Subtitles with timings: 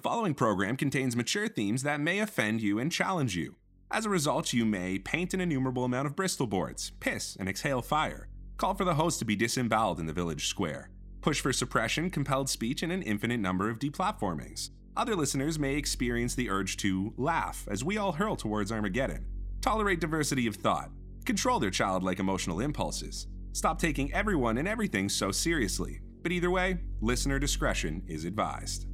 [0.00, 3.56] The following program contains mature themes that may offend you and challenge you.
[3.90, 7.82] As a result, you may paint an innumerable amount of Bristol boards, piss, and exhale
[7.82, 8.26] fire,
[8.56, 10.88] call for the host to be disemboweled in the village square,
[11.20, 14.70] push for suppression, compelled speech, and an infinite number of deplatformings.
[14.96, 19.26] Other listeners may experience the urge to laugh as we all hurl towards Armageddon,
[19.60, 20.88] tolerate diversity of thought,
[21.26, 26.00] control their childlike emotional impulses, stop taking everyone and everything so seriously.
[26.22, 28.86] But either way, listener discretion is advised.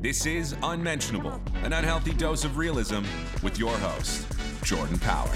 [0.00, 3.02] This is Unmentionable, an unhealthy dose of realism
[3.42, 4.26] with your host,
[4.62, 5.34] Jordan Power.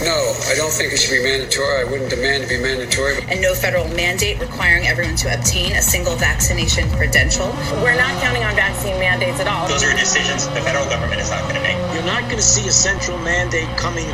[0.00, 0.16] No,
[0.48, 1.80] I don't think it should be mandatory.
[1.80, 3.20] I wouldn't demand to be mandatory.
[3.28, 7.52] and no federal mandate requiring everyone to obtain a single vaccination credential.
[7.84, 9.68] We're not counting on vaccine mandates at all.
[9.68, 11.76] Those are decisions the federal government is not going to make.
[11.92, 14.08] You're not going to see a central mandate coming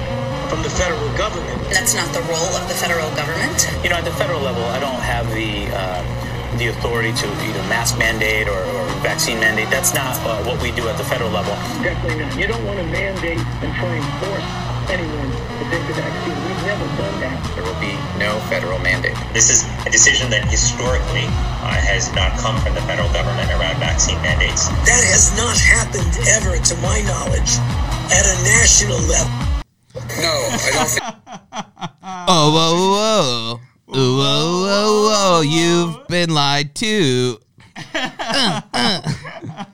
[0.48, 1.58] from the federal government.
[1.70, 3.68] That's not the role of the federal government.
[3.82, 6.02] You know, at the federal level, I don't have the uh,
[6.58, 9.68] the authority to either mask mandate or, or vaccine mandate.
[9.68, 11.52] That's not uh, what we do at the federal level.
[11.82, 12.38] Definitely not.
[12.38, 14.48] You don't want to mandate and try and force
[14.88, 16.36] anyone to take the vaccine.
[16.46, 17.36] We've never done that.
[17.54, 19.16] There will be no federal mandate.
[19.34, 21.26] This is a decision that historically
[21.60, 24.68] uh, has not come from the federal government around vaccine mandates.
[24.86, 27.58] That has not happened ever, to my knowledge,
[28.14, 29.45] at a national level.
[30.20, 31.04] No, I don't think.
[32.28, 33.98] Oh, whoa, whoa.
[33.98, 35.40] Ooh, whoa, whoa, whoa.
[35.42, 37.38] You've been lied to.
[37.94, 39.64] Uh, uh.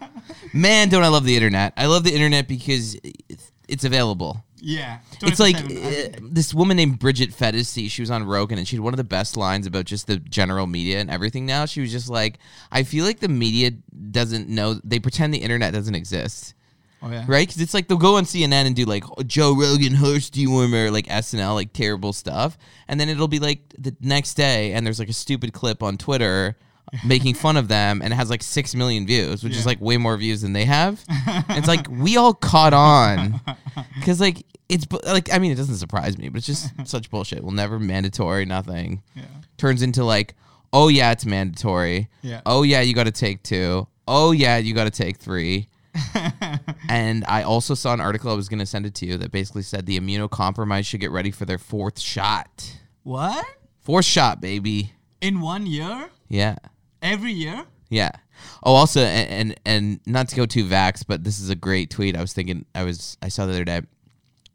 [0.53, 1.73] Man, don't I love the internet.
[1.77, 4.45] I love the internet because it's- it's available.
[4.61, 4.99] Yeah.
[5.23, 7.91] It's like uh, this woman named Bridget Phetasy.
[7.91, 10.17] She was on Rogan and she had one of the best lines about just the
[10.19, 11.65] general media and everything now.
[11.65, 12.39] She was just like,
[12.71, 13.71] I feel like the media
[14.11, 16.55] doesn't know, they pretend the internet doesn't exist.
[17.03, 17.25] Oh, yeah.
[17.27, 17.47] Right?
[17.47, 21.07] Because it's like they'll go on CNN and do like Joe Rogan horse dewormer, like
[21.07, 22.57] SNL, like terrible stuff.
[22.89, 25.97] And then it'll be like the next day and there's like a stupid clip on
[25.99, 26.57] Twitter
[27.07, 29.97] making fun of them and it has like 6 million views, which is like way
[29.97, 31.01] more views than they have.
[31.51, 33.41] It's like we all caught on
[33.95, 37.43] because like it's like I mean it doesn't surprise me, but it's just such bullshit.
[37.43, 39.03] We'll never mandatory nothing.
[39.15, 39.25] Yeah.
[39.59, 40.35] Turns into like,
[40.73, 42.09] oh yeah, it's mandatory.
[42.23, 42.41] Yeah.
[42.47, 43.87] Oh yeah, you got to take two.
[44.09, 45.69] Oh yeah, you got to take three.
[46.89, 49.31] and I also saw an article I was going to send it to you that
[49.31, 52.79] basically said the immunocompromised should get ready for their fourth shot.
[53.03, 53.45] What?
[53.81, 54.93] Fourth shot, baby.
[55.21, 56.11] In one year?
[56.29, 56.57] Yeah.
[57.03, 57.67] Every year?
[57.91, 58.13] Yeah.
[58.63, 61.91] Oh, also, and, and and not to go too vax, but this is a great
[61.91, 62.17] tweet.
[62.17, 63.83] I was thinking, I was, I saw the other day.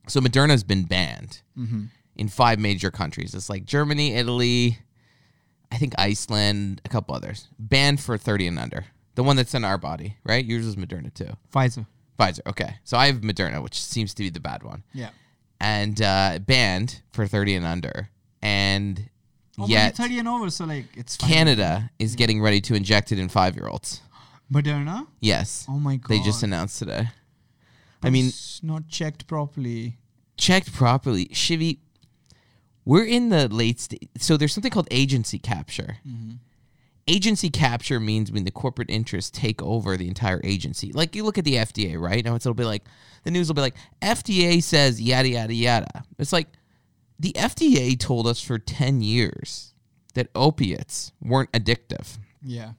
[0.07, 1.85] So Moderna's been banned mm-hmm.
[2.15, 3.35] in five major countries.
[3.35, 4.79] It's like Germany, Italy,
[5.71, 7.47] I think Iceland, a couple others.
[7.59, 8.85] Banned for thirty and under.
[9.17, 10.45] The one that's in our body, right?
[10.45, 11.31] Yours is Moderna too.
[11.51, 11.88] Pfizer.
[12.19, 12.41] Pfizer.
[12.45, 15.09] Okay, so I have Moderna, which seems to be the bad one, Yeah.
[15.59, 18.09] and uh, banned for thirty and under.
[18.44, 19.09] And
[19.59, 21.31] Oh, yet it's 30 and over, so like it's fine.
[21.31, 24.01] Canada is getting ready to inject it in five year olds.
[24.53, 25.07] Moderna?
[25.19, 25.66] Yes.
[25.67, 26.09] Oh my god.
[26.09, 27.09] They just announced today.
[28.03, 29.97] I mean, It's not checked properly.
[30.38, 31.25] checked properly.
[31.33, 31.79] Shivy,
[32.85, 34.07] we're in the late stage.
[34.19, 35.97] So there's something called agency capture.
[37.07, 40.91] Agency capture means when the corporate interests take over the entire agency.
[40.91, 42.23] Like you look at the FDA, right?
[42.23, 42.84] Now it'll be like,
[43.23, 46.03] the news will be like, FDA says yada, yada, yada.
[46.19, 46.47] It's like,
[47.19, 49.73] the FDA told us for 10 years
[50.13, 52.18] that opiates weren't addictive.
[52.44, 52.73] Yeah.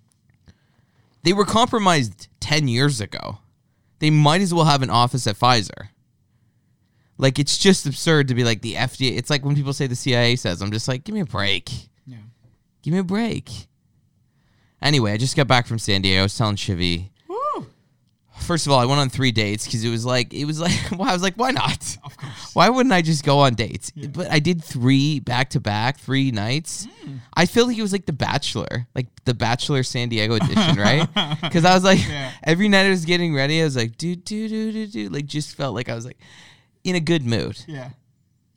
[1.22, 3.38] They were compromised 10 years ago.
[3.98, 5.88] They might as well have an office at Pfizer.
[7.16, 9.16] Like, it's just absurd to be like the FDA.
[9.16, 11.68] It's like when people say the CIA says, I'm just like, give me a break.
[12.06, 12.18] Yeah.
[12.82, 13.50] Give me a break.
[14.80, 16.20] Anyway, I just got back from San Diego.
[16.20, 17.10] I was telling Shivy.
[17.28, 17.66] Woo!
[18.38, 20.72] First of all, I went on three dates because it was like, it was like,
[20.92, 21.96] well, I was like, why not?
[22.04, 22.54] Of course.
[22.54, 23.90] Why wouldn't I just go on dates?
[23.90, 26.86] But I did three back to back, three nights.
[27.04, 27.16] Hmm.
[27.34, 31.08] I feel like it was like The Bachelor, like The Bachelor San Diego edition, right?
[31.42, 32.30] Because I was like, Yeah.
[32.44, 35.08] every night I was getting ready, I was like, do, do, do, do, do.
[35.08, 36.18] Like, just felt like I was like
[36.84, 37.90] in a good mood Yeah.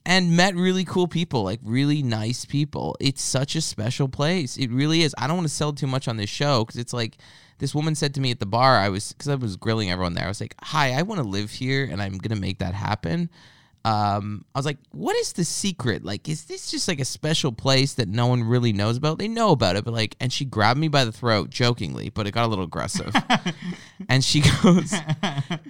[0.06, 2.96] And met really cool people, like really nice people.
[3.00, 4.58] It's such a special place.
[4.58, 5.14] It really is.
[5.18, 7.18] I don't want to sell too much on this show because it's like
[7.60, 8.78] this woman said to me at the bar.
[8.78, 10.26] I was because I was grilling everyone there.
[10.26, 13.30] I was like, "Hi, I want to live here, and I'm gonna make that happen."
[13.84, 16.06] Um, I was like, "What is the secret?
[16.06, 19.18] Like, is this just like a special place that no one really knows about?
[19.18, 22.28] They know about it, but like." And she grabbed me by the throat jokingly, but
[22.28, 23.14] it got a little aggressive.
[24.10, 24.94] and she goes,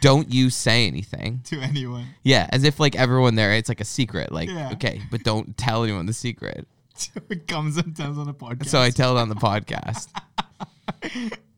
[0.01, 2.07] "Don't you say anything." To anyone.
[2.23, 4.31] Yeah, as if like everyone there, it's like a secret.
[4.31, 4.71] Like, Yeah.
[4.73, 6.67] okay, but don't tell anyone the secret.
[7.29, 8.67] it comes and tells on the podcast.
[8.67, 10.09] So I tell it on the podcast.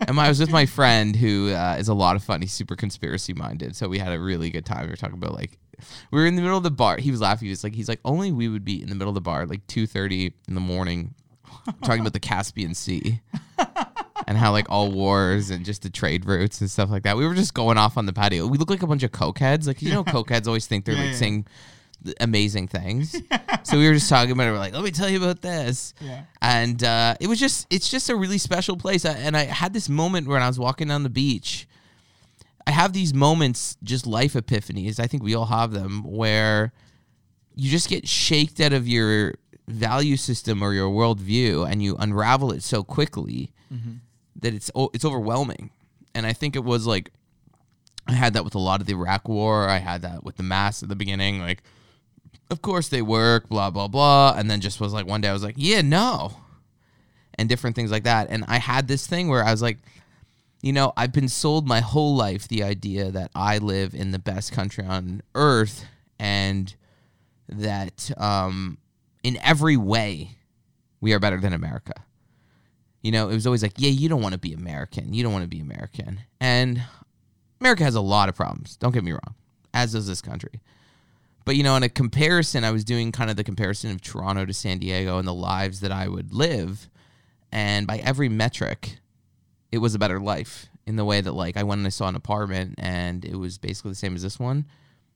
[0.08, 2.42] and I was with my friend who uh, is a lot of fun.
[2.42, 3.76] He's super conspiracy minded.
[3.76, 4.84] So we had a really good time.
[4.84, 5.58] We were talking about like
[6.12, 6.98] we were in the middle of the bar.
[6.98, 7.46] He was laughing.
[7.48, 9.46] He was like, he's like, only we would be in the middle of the bar,
[9.46, 11.14] like two thirty in the morning,
[11.84, 13.22] talking about the Caspian Sea
[14.28, 17.18] and how like all wars and just the trade routes and stuff like that.
[17.18, 18.48] We were just going off on the patio.
[18.48, 19.68] We look like a bunch of cokeheads.
[19.68, 21.18] Like you know, cokeheads always think they're Yeah, like yeah.
[21.18, 21.48] saying
[22.20, 23.16] amazing things.
[23.64, 24.52] so we were just talking about it.
[24.52, 25.94] We're like, let me tell you about this.
[26.02, 26.24] Yeah.
[26.42, 29.06] And uh, it was just, it's just a really special place.
[29.06, 31.66] I, and I had this moment when I was walking down the beach.
[32.66, 35.00] I have these moments, just life epiphanies.
[35.00, 36.72] I think we all have them where
[37.56, 39.36] you just get shaked out of your
[39.68, 43.96] value system or your worldview, and you unravel it so quickly mm-hmm.
[44.40, 45.72] that it's it's overwhelming.
[46.16, 47.12] And I think it was like
[48.08, 49.68] I had that with a lot of the Iraq War.
[49.68, 51.40] I had that with the mass at the beginning.
[51.40, 51.64] Like,
[52.50, 55.34] of course they work, blah blah blah, and then just was like one day I
[55.34, 56.34] was like, yeah, no,
[57.36, 58.30] and different things like that.
[58.30, 59.78] And I had this thing where I was like,
[60.64, 64.18] you know, I've been sold my whole life the idea that I live in the
[64.18, 65.86] best country on earth
[66.18, 66.74] and
[67.50, 68.78] that um,
[69.24, 70.38] in every way
[71.02, 71.94] we are better than America.
[73.02, 75.14] You know, it was always like, yeah, you don't want to be American.
[75.14, 76.22] You don't want to be American.
[76.40, 76.82] And
[77.60, 78.78] America has a lot of problems.
[78.78, 79.36] Don't get me wrong,
[79.74, 80.62] as does this country.
[81.44, 84.46] But, you know, in a comparison, I was doing kind of the comparison of Toronto
[84.46, 86.90] to San Diego and the lives that I would live.
[87.52, 89.00] And by every metric,
[89.74, 92.08] it was a better life in the way that like I went and I saw
[92.08, 94.66] an apartment and it was basically the same as this one,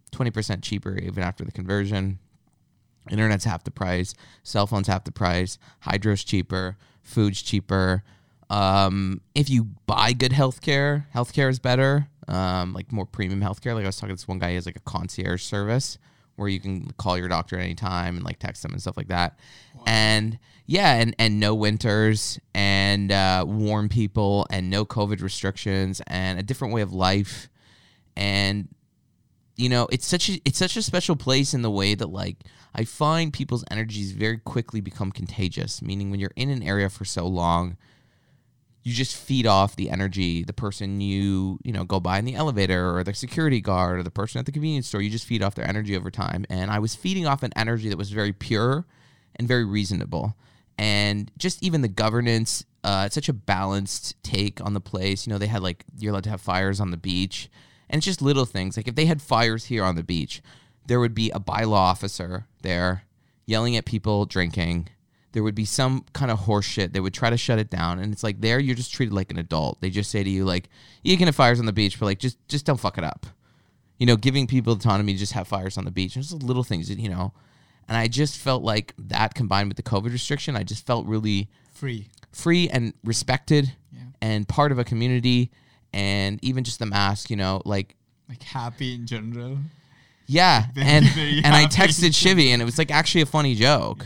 [0.09, 2.17] twenty percent cheaper even after the conversion.
[3.07, 8.03] Internet's half the price, cell phones half the price, hydro's cheaper, food's cheaper.
[8.49, 12.07] Um, if you buy good healthcare, healthcare is better.
[12.27, 13.75] Um, like more premium healthcare.
[13.75, 15.99] Like I was talking to this one guy, he has like a concierge service
[16.37, 19.37] where you can call your doctor anytime and like text them and stuff like that.
[19.85, 26.39] And yeah, and and no winters and uh, warm people and no COVID restrictions and
[26.39, 27.49] a different way of life.
[28.15, 28.69] And
[29.55, 32.37] you know, it's such a it's such a special place in the way that like
[32.75, 35.81] I find people's energies very quickly become contagious.
[35.81, 37.77] Meaning, when you're in an area for so long,
[38.87, 42.35] you just feed off the energy the person you you know go by in the
[42.35, 45.43] elevator or the security guard or the person at the convenience store you just feed
[45.43, 46.45] off their energy over time.
[46.49, 48.85] And i was feeding off an energy that was very pure
[49.35, 50.37] and very reasonable.
[50.77, 55.27] And just even the governance uh, it's such a balanced take on the place.
[55.27, 57.49] You know they had like you're allowed to have fires on the beach.
[57.89, 58.77] And it's just little things.
[58.77, 60.41] Like if they had fires here on the beach
[60.85, 63.03] there would be a bylaw officer there
[63.45, 64.87] yelling at people drinking
[65.37, 66.93] there would be some kind of horseshit.
[66.93, 69.29] They would try to shut it down, and it's like there you're just treated like
[69.29, 69.79] an adult.
[69.81, 70.67] They just say to you like,
[71.03, 73.27] "You can have fires on the beach, but like just just don't fuck it up."
[73.99, 76.15] You know, giving people autonomy to just have fires on the beach.
[76.15, 77.33] Just little things, that you know.
[77.87, 81.49] And I just felt like that combined with the COVID restriction, I just felt really
[81.71, 82.07] Free.
[82.31, 83.73] free and respected
[84.21, 85.51] and part of a community.
[85.93, 87.95] And even just the mask, you know, like
[88.27, 89.59] Like happy in general.
[90.25, 94.05] yeah, and and I texted Shivy, and it was like actually a funny joke.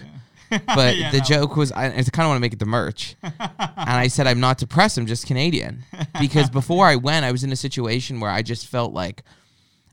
[0.68, 1.24] But Yeah, the no.
[1.24, 3.34] joke was, I, I kind of want to make it the merch, and
[3.78, 5.84] I said I'm not depressed, I'm just Canadian,
[6.20, 9.24] because before I went, I was in a situation where I just felt like,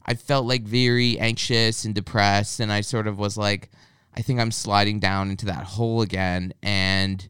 [0.05, 3.71] I felt like very anxious and depressed, and I sort of was like,
[4.17, 7.29] I think I'm sliding down into that hole again, and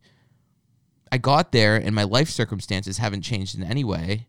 [1.13, 4.27] I got there, and my life circumstances haven't changed in any way.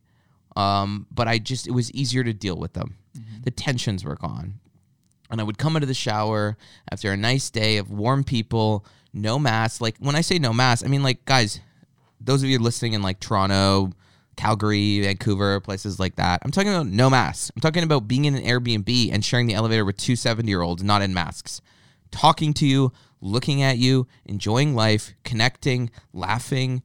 [0.55, 2.95] Um, but I just it was easier to deal with them.
[3.43, 4.59] The tensions were gone.
[5.29, 6.57] And I would come into the shower
[6.91, 9.81] after a nice day of warm people, no mask.
[9.81, 11.59] Like when I say no mask, I mean like guys,
[12.19, 13.91] those of you listening in like Toronto,
[14.35, 16.41] Calgary, Vancouver, places like that.
[16.43, 17.51] I'm talking about no masks.
[17.55, 20.61] I'm talking about being in an Airbnb and sharing the elevator with two 70 year
[20.61, 21.61] olds not in masks.
[22.11, 26.81] Talking to you, looking at you, enjoying life, connecting, laughing,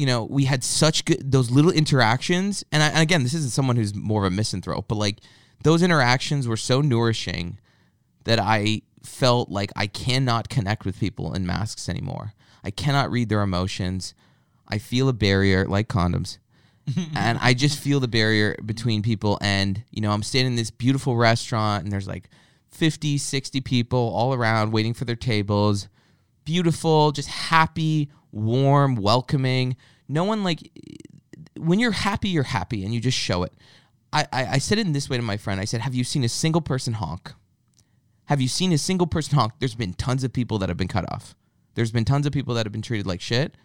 [0.00, 3.52] you know, we had such good those little interactions, and, I, and again, this isn't
[3.52, 5.18] someone who's more of a misanthrope, but like
[5.62, 7.58] those interactions were so nourishing
[8.24, 12.34] that I felt like I cannot connect with people in masks anymore.
[12.62, 14.14] I cannot read their emotions.
[14.68, 16.38] I feel a barrier like condoms.
[17.16, 20.70] and I just feel the barrier between people and you know, I'm standing in this
[20.70, 22.28] beautiful restaurant and there's like
[22.70, 25.88] 50, 60 people all around waiting for their tables.
[26.44, 29.76] Beautiful, just happy, warm, welcoming.
[30.08, 30.70] No one like
[31.56, 33.52] when you're happy, you're happy and you just show it.
[34.12, 35.60] I, I, I said it in this way to my friend.
[35.60, 37.32] I said, Have you seen a single person honk?
[38.26, 39.54] Have you seen a single person honk?
[39.58, 41.34] There's been tons of people that have been cut off.
[41.74, 43.56] There's been tons of people that have been treated like shit.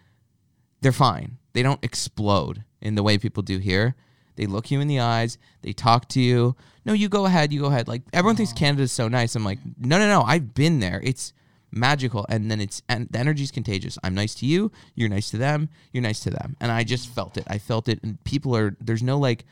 [0.80, 1.38] They're fine.
[1.52, 3.96] They don't explode in the way people do here.
[4.36, 5.38] They look you in the eyes.
[5.62, 6.56] They talk to you.
[6.84, 7.52] No, you go ahead.
[7.52, 7.88] You go ahead.
[7.88, 9.34] Like everyone thinks Canada's so nice.
[9.34, 10.22] I'm like, no, no, no.
[10.22, 11.00] I've been there.
[11.02, 11.32] It's
[11.72, 12.26] magical.
[12.28, 13.98] And then it's and the energy's contagious.
[14.04, 14.70] I'm nice to you.
[14.94, 15.68] You're nice to them.
[15.92, 16.56] You're nice to them.
[16.60, 17.44] And I just felt it.
[17.48, 18.02] I felt it.
[18.02, 19.44] And people are there's no like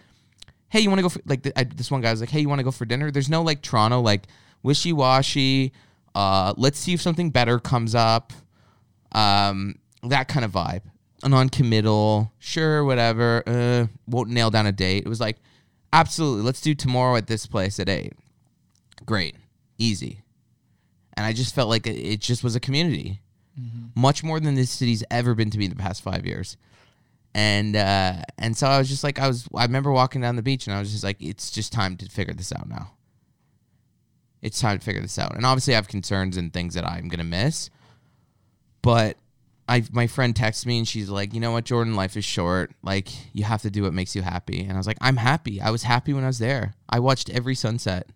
[0.75, 2.49] hey, you want to go for like I, this one guy was like, hey, you
[2.49, 3.13] want to go for dinner?
[3.13, 4.27] There's no like Toronto like
[4.65, 5.73] wishy washy.
[6.17, 8.33] Uh, let's see if something better comes up.
[9.13, 10.83] Um, that kind of vibe.
[11.23, 13.45] A non-committal, sure, whatever.
[13.47, 15.05] Uh, won't nail down a date.
[15.07, 15.37] It was like,
[15.93, 18.15] absolutely, let's do tomorrow at this place at eight.
[19.07, 19.37] Great,
[19.79, 20.23] easy.
[21.17, 23.21] And I just felt like it, it just was a community,
[23.95, 26.57] much more than this city's ever been to me in the past five years
[27.35, 30.43] and uh, and so I was just like I was I remember walking down the
[30.43, 32.93] beach and I was just like it's just time to figure this out now.
[34.41, 37.09] It's time to figure this out, and obviously I have concerns and things that I'm
[37.09, 37.71] gonna miss,
[38.83, 39.17] but
[39.69, 42.73] I my friend texts me and she's like, you know what, Jordan, life is short.
[42.83, 45.61] Like you have to do what makes you happy, and I was like, I'm happy.
[45.61, 46.75] I was happy when I was there.
[46.89, 48.09] I watched every sunset.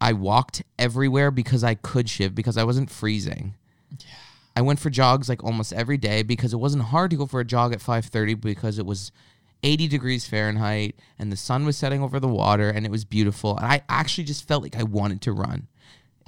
[0.00, 3.54] I walked everywhere because I could shiv because I wasn't freezing.
[4.56, 7.40] I went for jogs like almost every day because it wasn't hard to go for
[7.40, 9.10] a jog at 5:30 because it was
[9.62, 13.56] 80 degrees Fahrenheit and the sun was setting over the water and it was beautiful
[13.56, 15.68] and I actually just felt like I wanted to run.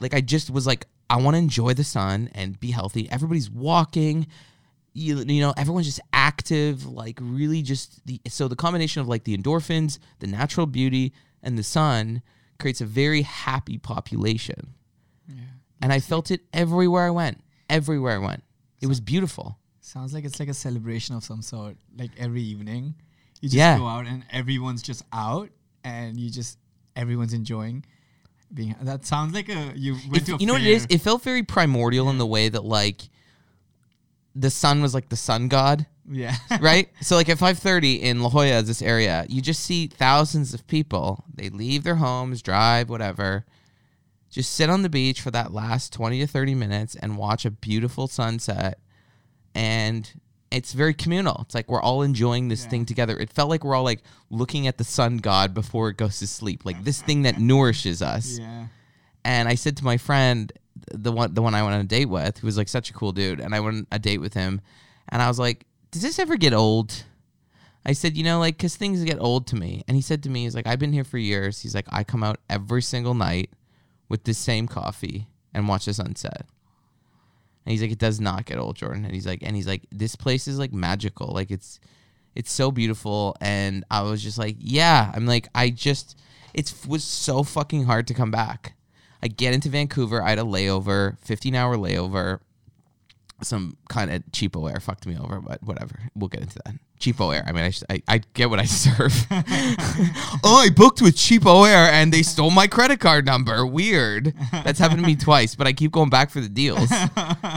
[0.01, 3.09] Like I just was like I want to enjoy the sun and be healthy.
[3.11, 4.27] Everybody's walking.
[4.93, 9.25] You, you know, everyone's just active, like really just the so the combination of like
[9.25, 12.23] the endorphins, the natural beauty and the sun
[12.59, 14.75] creates a very happy population.
[15.29, 15.43] Yeah.
[15.81, 17.43] And I felt it everywhere I went.
[17.69, 18.43] Everywhere I went.
[18.81, 19.59] It was beautiful.
[19.81, 21.77] Sounds like it's like a celebration of some sort.
[21.97, 22.95] Like every evening,
[23.41, 23.79] you just Yeah.
[23.79, 25.51] go out and everyone's just out,
[25.85, 26.59] and you just
[26.95, 27.85] everyone's enjoying
[28.53, 28.75] being.
[28.83, 30.87] That sounds like a you went It- to a you know what it is?
[30.91, 33.09] It felt very primordial in the way that like
[34.35, 36.37] the sun was like the sun god, yeah.
[36.61, 36.89] right?
[37.01, 41.25] so like at 5:30 in La Jolla, this area, you just see thousands of people.
[41.35, 43.47] They leave their homes, drive, whatever.
[44.37, 47.51] Just sit on the beach for that last 20 to 30 minutes and watch a
[47.51, 48.79] beautiful sunset.
[49.55, 50.13] And
[50.51, 51.39] it's very communal.
[51.41, 53.17] It's like we're all enjoying this thing together.
[53.19, 56.27] It felt like we're all like looking at the sun god before it goes to
[56.27, 56.67] sleep.
[56.67, 58.67] Like this thing that nourishes us yeah.
[59.25, 60.53] and I said to my friend,
[60.93, 62.93] the one the one I went on a date with, who was like such a
[62.93, 64.61] cool dude, and I went on a date with him,
[65.09, 67.05] and I was like, "Does this ever get old?"
[67.87, 70.29] I said, "You know, like, cause things get old to me." And he said to
[70.29, 71.63] me, "He's like, I've been here for years.
[71.63, 73.49] He's like, I come out every single night
[74.09, 76.47] with the same coffee and watch the sunset."
[77.65, 79.83] And he's like, "It does not get old, Jordan." And he's like, and he's like,
[79.91, 81.29] "This place is like magical.
[81.29, 81.81] Like, it's."
[82.35, 86.19] It's so beautiful, and I was just like, "Yeah." I'm like, I just,
[86.53, 88.75] it was so fucking hard to come back.
[89.23, 90.23] I get into Vancouver.
[90.23, 92.41] I had a layover, 15 hour layover.
[93.43, 96.01] Some kind of CheapOair fucked me over, but whatever.
[96.15, 96.75] We'll get into that.
[96.99, 97.47] CheapOair.
[97.47, 99.15] I mean, I, I, I get what I deserve.
[100.43, 103.67] oh, I booked with CheapOair and they stole my credit card number.
[103.67, 104.33] Weird.
[104.53, 106.89] That's happened to me twice, but I keep going back for the deals.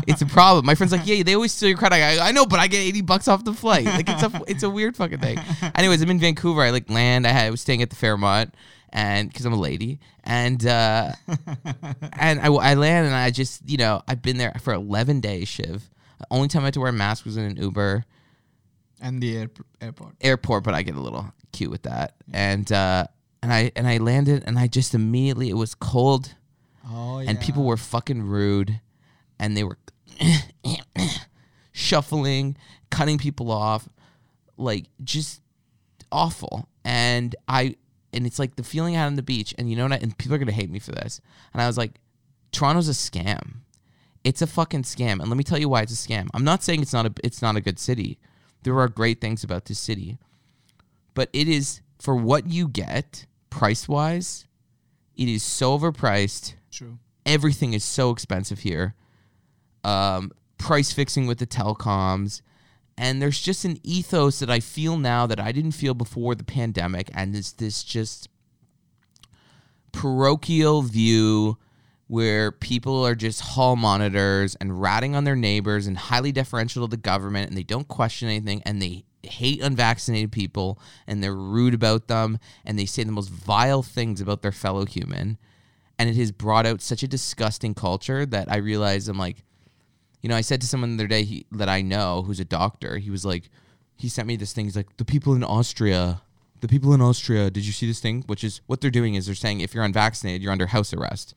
[0.07, 0.65] It's a problem.
[0.65, 1.95] My friend's like, yeah, they always steal your credit.
[1.95, 3.85] I, I know, but I get 80 bucks off the flight.
[3.85, 5.39] Like it's a, it's a weird fucking thing.
[5.75, 6.61] Anyways, I'm in Vancouver.
[6.61, 7.25] I like land.
[7.25, 8.53] I, had, I was staying at the Fairmont
[8.91, 11.11] and because I'm a lady and uh
[12.19, 15.47] and I, I land and I just you know I've been there for 11 days
[15.47, 15.89] Shiv.
[16.29, 18.03] Only time I had to wear a mask was in an Uber.
[19.01, 20.15] And the air, airport.
[20.21, 22.15] airport but I get a little cute with that.
[22.33, 23.05] And uh
[23.41, 26.35] and I and I landed and I just immediately it was cold.
[26.89, 27.29] Oh yeah.
[27.29, 28.81] and people were fucking rude.
[29.39, 29.77] And they were
[31.71, 32.57] shuffling
[32.89, 33.87] cutting people off.
[34.57, 35.41] Like just
[36.11, 36.67] awful.
[36.83, 37.75] And i
[38.13, 40.17] and it's like the feeling out on the beach and you know what I, and
[40.17, 41.21] people are gonna hate me for this
[41.53, 41.99] and i was like
[42.51, 43.57] toronto's a scam
[44.23, 46.63] it's a fucking scam and let me tell you why it's a scam i'm not
[46.63, 48.17] saying it's not a it's not a good city
[48.63, 50.17] there are great things about this city
[51.13, 54.45] but it is for what you get price wise
[55.19, 56.97] it is so overpriced True.
[57.25, 58.95] everything is so expensive here.
[59.83, 62.41] Um, price fixing with the telecoms.
[63.01, 66.43] And there's just an ethos that I feel now that I didn't feel before the
[66.43, 67.09] pandemic.
[67.13, 68.27] And it's this just
[69.93, 71.57] parochial view
[72.07, 76.91] where people are just hall monitors and ratting on their neighbors and highly deferential to
[76.91, 80.77] the government and they don't question anything and they hate unvaccinated people
[81.07, 84.85] and they're rude about them and they say the most vile things about their fellow
[84.85, 85.37] human
[85.99, 89.43] and it has brought out such a disgusting culture that I realize I'm like,
[90.21, 92.45] you know, I said to someone the other day he, that I know who's a
[92.45, 93.49] doctor, he was like,
[93.97, 94.65] he sent me this thing.
[94.65, 96.21] He's like, the people in Austria,
[96.61, 98.23] the people in Austria, did you see this thing?
[98.27, 101.33] Which is what they're doing is they're saying if you're unvaccinated, you're under house arrest.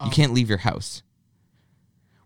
[0.00, 0.10] You oh.
[0.10, 1.02] can't leave your house,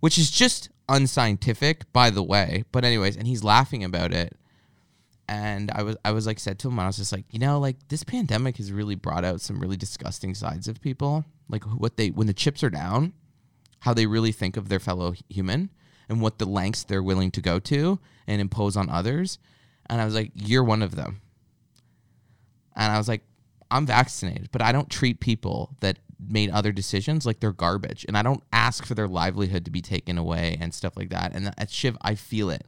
[0.01, 2.65] which is just unscientific, by the way.
[2.73, 4.37] But anyways, and he's laughing about it.
[5.29, 7.61] And I was, I was like, said to him, I was just like, you know,
[7.61, 11.97] like this pandemic has really brought out some really disgusting sides of people, like what
[11.97, 13.13] they, when the chips are down,
[13.81, 15.71] how they really think of their fellow human
[16.11, 19.39] and what the lengths they're willing to go to and impose on others.
[19.87, 21.23] And I was like, you're one of them.
[22.77, 23.23] And I was like,
[23.71, 28.17] I'm vaccinated, but I don't treat people that made other decisions like they're garbage, and
[28.17, 31.35] I don't ask for their livelihood to be taken away and stuff like that.
[31.35, 32.67] And at Shiv, I feel it.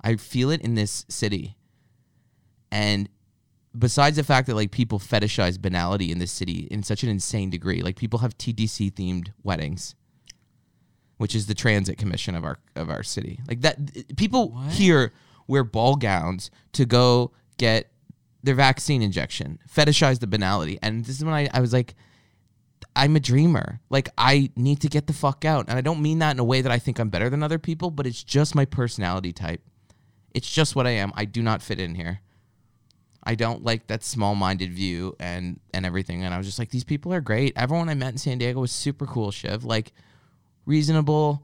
[0.00, 1.56] I feel it in this city.
[2.70, 3.08] And
[3.78, 7.50] besides the fact that like people fetishize banality in this city in such an insane
[7.50, 9.94] degree, like people have TTC themed weddings,
[11.18, 13.40] which is the transit commission of our of our city.
[13.46, 15.12] Like that, people here
[15.46, 17.90] wear ball gowns to go get
[18.42, 21.94] their vaccine injection, fetishize the banality, and this is when I, I was like.
[22.96, 23.80] I'm a dreamer.
[23.90, 25.66] Like I need to get the fuck out.
[25.68, 27.58] And I don't mean that in a way that I think I'm better than other
[27.58, 29.60] people, but it's just my personality type.
[30.34, 31.12] It's just what I am.
[31.14, 32.20] I do not fit in here.
[33.22, 36.24] I don't like that small-minded view and and everything.
[36.24, 37.52] And I was just like, these people are great.
[37.54, 39.30] Everyone I met in San Diego was super cool.
[39.30, 39.92] Shiv, like
[40.68, 41.42] reasonable,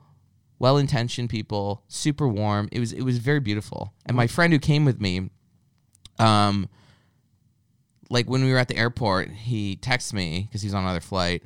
[0.59, 2.69] well-intentioned people, super warm.
[2.71, 3.93] It was it was very beautiful.
[4.07, 5.31] And my friend who came with me,
[6.19, 6.69] um,
[8.11, 11.43] like when we were at the airport, he texted me because he's on another flight,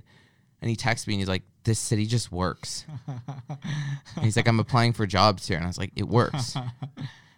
[0.61, 4.61] and he texted me and he's like, "This city just works." and he's like, "I'm
[4.61, 6.57] applying for jobs here," and I was like, "It works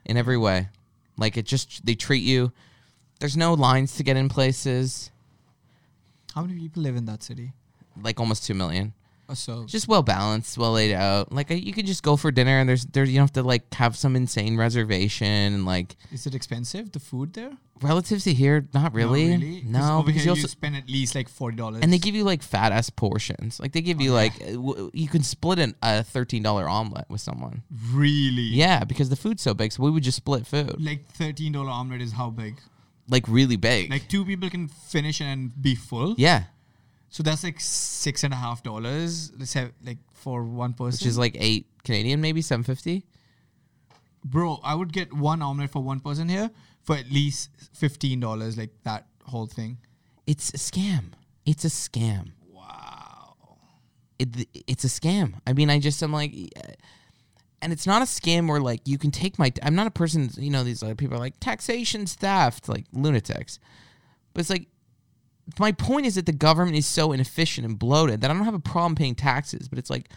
[0.07, 0.69] in every way.
[1.19, 2.51] Like it just they treat you.
[3.21, 5.11] There's no lines to get in places.
[6.35, 7.53] How many people live in that city?
[8.03, 8.95] Like almost two million.
[9.35, 9.65] So.
[9.67, 11.33] Just well balanced, well laid out.
[11.33, 13.43] Like uh, you could just go for dinner, and there's there you don't have to
[13.43, 16.93] like have some insane reservation and like Is it expensive?
[16.93, 17.53] The food there?
[17.83, 19.29] relative to here, not really.
[19.31, 19.63] Not really?
[19.65, 21.81] No, because you also spend at least like forty dollars.
[21.83, 23.59] and they give you like fat ass portions.
[23.59, 27.07] Like they give you like uh, w- you can split an, a thirteen dollar omelet
[27.09, 27.63] with someone.
[27.93, 31.53] really Yeah, because the food's so big, so we would just split food Like thirteen
[31.53, 32.61] dollar omelet is how big?
[33.09, 33.91] like really big.
[33.91, 36.15] Like two people can finish and be full.
[36.19, 36.45] yeah,
[37.11, 39.33] So that's like six and a half dollars.
[39.37, 40.97] Let's have like for one person.
[40.97, 43.05] which is like eight Canadian, maybe seven fifty.
[44.25, 46.51] bro, I would get one omelet for one person here
[46.83, 48.57] for at least fifteen dollars.
[48.57, 49.79] Like that whole thing.
[50.27, 51.13] It's a scam.
[51.45, 52.33] It's a scam.
[52.53, 53.35] Wow.
[54.19, 55.35] It, it's a scam.
[55.47, 56.75] I mean, I just I'm like, eh,
[57.63, 59.53] and it's not a scam where like you can take my.
[59.63, 60.31] I'm not a person.
[60.37, 63.59] You know, these other people are like taxation's theft, like lunatics.
[64.33, 64.69] But it's like
[65.59, 68.55] my point is that the government is so inefficient and bloated that I don't have
[68.55, 69.69] a problem paying taxes.
[69.69, 70.11] But it's like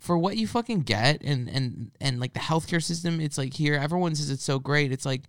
[0.00, 3.74] for what you fucking get and and and like the healthcare system, it's like here
[3.74, 4.92] everyone says it's so great.
[4.92, 5.22] It's like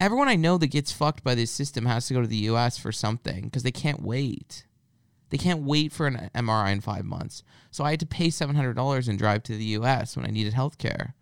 [0.00, 2.76] everyone I know that gets fucked by this system has to go to the U.S.
[2.76, 4.66] for something because they can't wait.
[5.30, 7.42] They can't wait for an MRI in five months.
[7.70, 10.16] So I had to pay seven hundred dollars and drive to the U.S.
[10.16, 11.14] when I needed health care.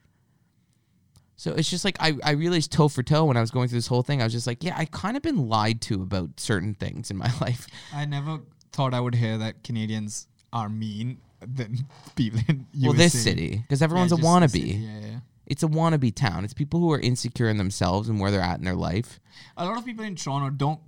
[1.41, 3.79] So it's just like I, I realized toe for toe when I was going through
[3.79, 4.21] this whole thing.
[4.21, 7.17] I was just like, yeah, I kind of been lied to about certain things in
[7.17, 7.67] my life.
[7.95, 8.41] I never
[8.73, 11.79] thought I would hear that Canadians are mean than
[12.15, 14.51] people in Well, this city, because everyone's a wannabe.
[14.51, 15.19] city, Yeah, yeah.
[15.47, 16.45] It's a wannabe town.
[16.45, 19.19] It's people who are insecure in themselves and where they're at in their life.
[19.57, 20.81] A lot of people in Toronto don't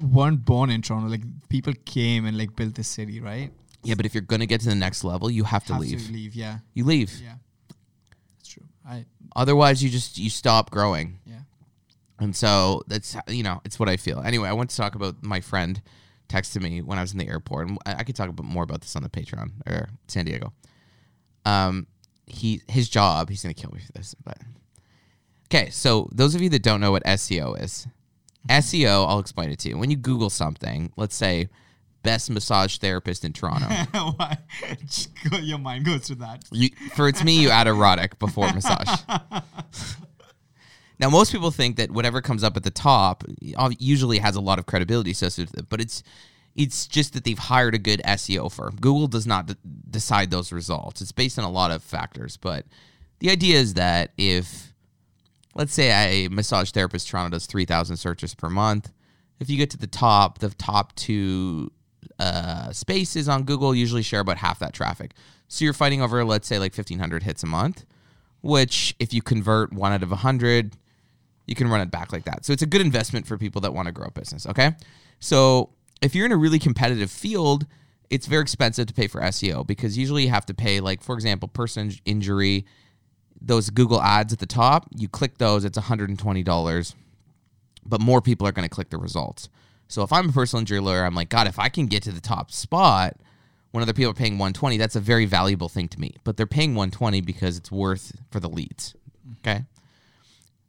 [0.00, 1.08] weren't born in Toronto.
[1.10, 3.52] Like people came and like built this city, right?
[3.84, 6.04] Yeah, but if you're gonna get to the next level, you have to Have leave.
[6.08, 6.34] to leave.
[6.34, 7.12] Yeah, You leave.
[7.22, 7.34] yeah.
[8.38, 8.64] That's true.
[8.84, 11.18] I Otherwise, you just you stop growing.
[11.24, 11.40] yeah.
[12.18, 14.20] And so that's you know it's what I feel.
[14.20, 15.80] Anyway, I want to talk about my friend
[16.28, 18.62] texted me when I was in the airport, and I, I could talk about more
[18.62, 20.52] about this on the Patreon or San Diego.
[21.44, 21.86] Um,
[22.26, 23.28] he his job.
[23.28, 24.38] He's gonna kill me for this, but
[25.48, 25.70] okay.
[25.70, 27.86] So those of you that don't know what SEO is,
[28.48, 29.78] SEO, I'll explain it to you.
[29.78, 31.48] When you Google something, let's say
[32.02, 33.66] best massage therapist in Toronto.
[34.16, 34.38] Why?
[35.40, 36.44] Your mind goes to that.
[36.50, 39.00] You, for it's me, you add erotic before massage.
[40.98, 43.24] now, most people think that whatever comes up at the top
[43.56, 46.02] uh, usually has a lot of credibility associated with it, but it's
[46.54, 48.76] it's just that they've hired a good SEO firm.
[48.78, 49.54] Google does not d-
[49.90, 51.00] decide those results.
[51.00, 52.66] It's based on a lot of factors, but
[53.20, 54.74] the idea is that if
[55.54, 58.90] let's say a massage therapist in Toronto does 3,000 searches per month,
[59.40, 61.70] if you get to the top, the top two
[62.18, 65.12] uh, spaces on Google usually share about half that traffic.
[65.48, 67.84] So you're fighting over, let's say, like 1,500 hits a month,
[68.40, 70.76] which if you convert one out of 100,
[71.46, 72.44] you can run it back like that.
[72.44, 74.46] So it's a good investment for people that want to grow a business.
[74.46, 74.72] Okay.
[75.20, 77.66] So if you're in a really competitive field,
[78.10, 81.14] it's very expensive to pay for SEO because usually you have to pay, like, for
[81.14, 82.64] example, person injury,
[83.40, 86.94] those Google ads at the top, you click those, it's $120
[87.84, 89.48] but more people are going to click the results.
[89.92, 92.12] So if I'm a personal injury lawyer, I'm like, God, if I can get to
[92.12, 93.14] the top spot
[93.72, 96.16] when other people are paying 120, that's a very valuable thing to me.
[96.24, 98.94] But they're paying 120 because it's worth for the leads.
[99.40, 99.66] Okay.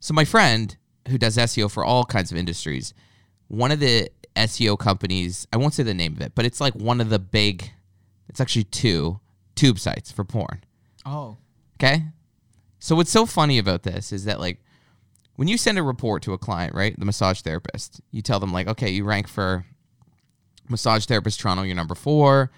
[0.01, 0.75] So my friend
[1.07, 2.93] who does SEO for all kinds of industries,
[3.47, 6.73] one of the SEO companies, I won't say the name of it, but it's like
[6.75, 7.71] one of the big,
[8.27, 9.21] it's actually two
[9.55, 10.65] tube sites for porn.
[11.05, 11.37] Oh,
[11.79, 12.03] Okay.
[12.79, 14.59] So what's so funny about this is that like
[15.35, 18.51] when you send a report to a client, right, the massage therapist, you tell them
[18.53, 19.65] like, okay, you rank for
[20.69, 22.51] Massage Therapist Toronto, you're number four.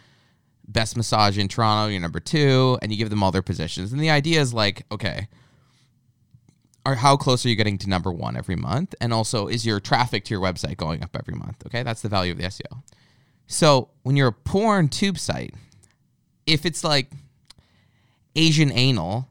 [0.68, 2.78] Best Massage in Toronto, you're number two.
[2.82, 3.92] And you give them all their positions.
[3.92, 5.28] And the idea is like, okay,
[6.86, 8.94] are how close are you getting to number one every month?
[9.02, 11.66] And also, is your traffic to your website going up every month?
[11.66, 12.84] Okay, that's the value of the SEO.
[13.48, 15.54] So when you're a porn tube site,
[16.46, 17.12] if it's like
[18.36, 19.30] Asian anal,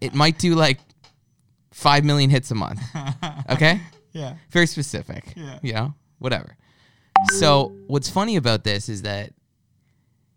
[0.00, 0.78] it might do like
[1.74, 2.80] five million hits a month.
[3.50, 3.80] Okay,
[4.12, 4.36] Yeah.
[4.50, 5.24] very specific.
[5.36, 5.58] Yeah.
[5.62, 6.56] you know, whatever.
[7.32, 9.32] So what's funny about this is that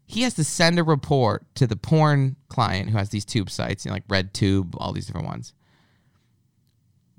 [0.06, 3.86] he has to send a report to the porn client who has these tube sites,
[3.86, 5.54] you know, like Red Tube, all these different ones,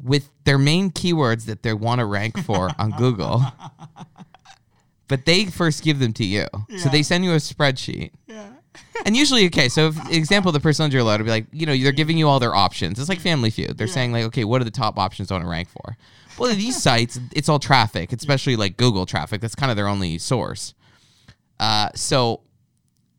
[0.02, 3.42] with their main keywords that they want to rank for on Google.
[5.06, 6.46] But they first give them to you.
[6.78, 8.10] So they send you a spreadsheet.
[8.26, 8.50] Yeah.
[9.04, 11.66] And usually, okay, so if, example, the person under your load would be like, you
[11.66, 12.98] know, they're giving you all their options.
[12.98, 13.78] It's like Family Feud.
[13.78, 15.96] They're saying like, okay, what are the top options I want to rank for?
[16.38, 19.40] Well, these sites, it's all traffic, especially like Google traffic.
[19.40, 20.74] That's kind of their only source.
[21.60, 22.40] Uh, so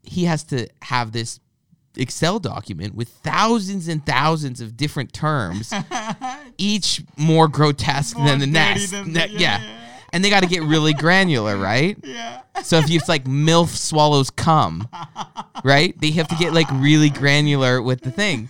[0.03, 1.39] he has to have this
[1.97, 5.73] Excel document with thousands and thousands of different terms,
[6.57, 8.91] each more grotesque More than the next.
[8.91, 9.59] than the- yeah.
[9.59, 9.88] yeah, yeah.
[10.11, 11.97] And they got to get really granular, right?
[12.09, 12.41] Yeah.
[12.63, 14.87] So if it's like MILF swallows cum,
[15.63, 15.97] right?
[16.01, 18.49] They have to get like really granular with the thing.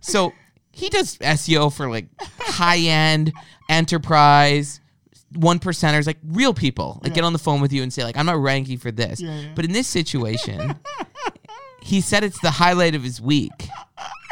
[0.00, 0.32] So
[0.72, 2.06] he does SEO for like
[2.38, 3.32] high end
[3.68, 4.80] enterprise
[5.34, 8.16] one percenters, like real people, like get on the phone with you and say like,
[8.16, 9.20] I'm not ranking for this.
[9.20, 9.48] Yeah, yeah.
[9.54, 10.74] But in this situation,
[11.82, 13.68] he said it's the highlight of his week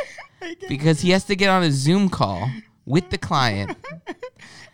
[0.69, 2.51] because he has to get on a Zoom call
[2.85, 3.77] with the client,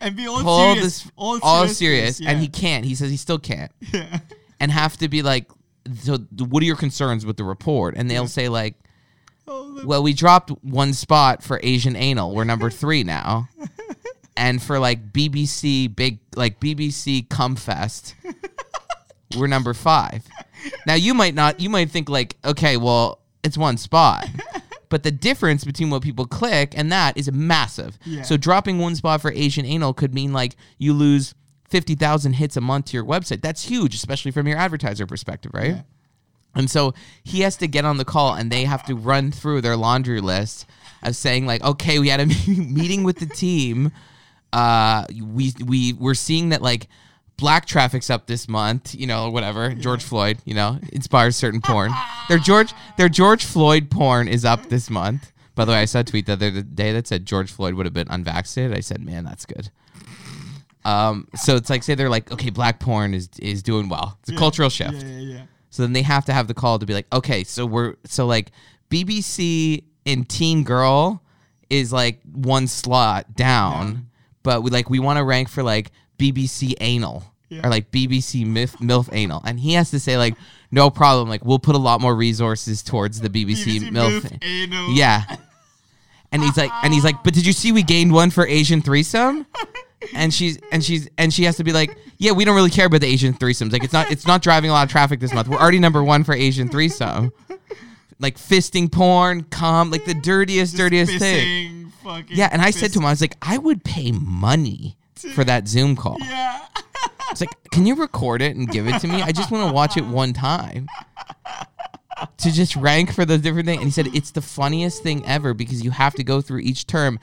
[0.05, 1.03] And be all serious.
[1.03, 2.31] this, all, all serious, serious, yeah.
[2.31, 2.85] and he can't.
[2.85, 4.21] He says he still can't Yeah.
[4.61, 5.51] and have to be like,
[6.03, 7.95] so what are your concerns with the report?
[7.97, 8.75] And they'll say like,
[9.47, 12.35] Oh, well, we dropped one spot for Asian anal.
[12.35, 13.49] We're number three now.
[14.37, 18.15] And for like BBC big, like BBC Cumfest,
[19.37, 20.25] we're number five.
[20.87, 24.27] Now you might not, you might think like, okay, well, it's one spot.
[24.89, 27.99] But the difference between what people click and that is massive.
[28.05, 28.23] Yeah.
[28.23, 31.35] So dropping one spot for Asian anal could mean like you lose
[31.69, 33.43] 50,000 hits a month to your website.
[33.43, 35.83] That's huge, especially from your advertiser perspective, right?
[36.55, 36.95] And so
[37.25, 40.21] he has to get on the call and they have to run through their laundry
[40.21, 40.67] list
[41.03, 43.93] of saying like, okay, we had a meeting with the team.
[44.53, 46.87] Uh, we we we're seeing that like
[47.37, 49.75] black traffic's up this month, you know, whatever.
[49.75, 51.93] George Floyd, you know, inspires certain porn.
[52.29, 55.33] Their George their George Floyd porn is up this month.
[55.55, 57.87] By the way, I saw a tweet the other day that said George Floyd would
[57.87, 58.77] have been unvaccinated.
[58.77, 59.71] I said, man, that's good.
[60.85, 64.19] Um, so it's like say they're like, okay, black porn is is doing well.
[64.21, 64.95] It's a cultural shift.
[64.95, 65.43] Yeah, yeah, yeah.
[65.71, 68.27] So then they have to have the call to be like, okay, so we're so
[68.27, 68.53] like
[68.91, 71.23] BBC and Teen Girl
[71.71, 74.11] is like one slot down,
[74.43, 77.25] but we like we want to rank for like BBC Anal
[77.63, 80.35] or like BBC MILF, MILF Anal, and he has to say like,
[80.71, 84.21] no problem, like we'll put a lot more resources towards the BBC, BBC MILF.
[84.21, 84.91] MILF Anal.
[84.91, 85.37] Yeah.
[86.33, 88.83] And he's like, and he's like, but did you see we gained one for Asian
[88.83, 89.47] threesome?
[90.15, 92.87] And she's and she's and she has to be like, yeah, we don't really care
[92.87, 93.73] about the Asian threesomes.
[93.73, 95.49] Like it's not it's not driving a lot of traffic this month.
[95.49, 97.33] We're already number one for Asian threesome.
[98.19, 101.93] Like fisting porn, cum, like the dirtiest, dirtiest thing.
[102.03, 104.97] Fucking Yeah, and I said to him, I was like, I would pay money
[105.33, 106.17] for that Zoom call.
[106.21, 106.61] Yeah.
[107.31, 109.23] It's like, can you record it and give it to me?
[109.23, 110.89] I just want to watch it one time.
[112.39, 113.79] To just rank for the different thing.
[113.79, 116.87] And he said it's the funniest thing ever because you have to go through each
[116.87, 117.19] term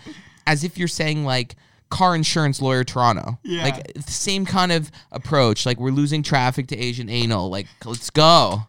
[0.45, 1.55] as if you're saying like
[1.89, 3.39] car insurance lawyer Toronto.
[3.43, 3.63] Yeah.
[3.63, 5.65] Like the same kind of approach.
[5.65, 7.49] Like we're losing traffic to Asian anal.
[7.49, 8.67] Like let's go.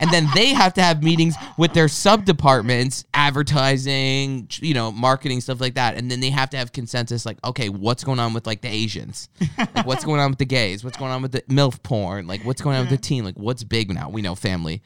[0.00, 5.40] And then they have to have meetings with their sub departments, advertising, you know, marketing,
[5.40, 5.96] stuff like that.
[5.96, 8.68] And then they have to have consensus like, okay, what's going on with like the
[8.68, 9.28] Asians?
[9.56, 10.84] Like, what's going on with the gays?
[10.84, 12.26] What's going on with the MILF porn?
[12.26, 13.24] Like, what's going on with the teen?
[13.24, 14.08] Like, what's big now?
[14.08, 14.82] We know family.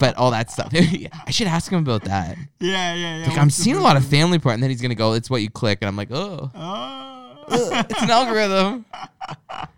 [0.00, 0.70] but all that stuff.
[0.74, 2.36] I should ask him about that.
[2.60, 3.26] Yeah, yeah, yeah.
[3.28, 4.54] Like, I'm seeing a lot of family porn.
[4.54, 5.78] And then he's going to go, it's what you click.
[5.82, 7.17] And I'm like, oh, Oh.
[7.50, 8.84] It's an algorithm.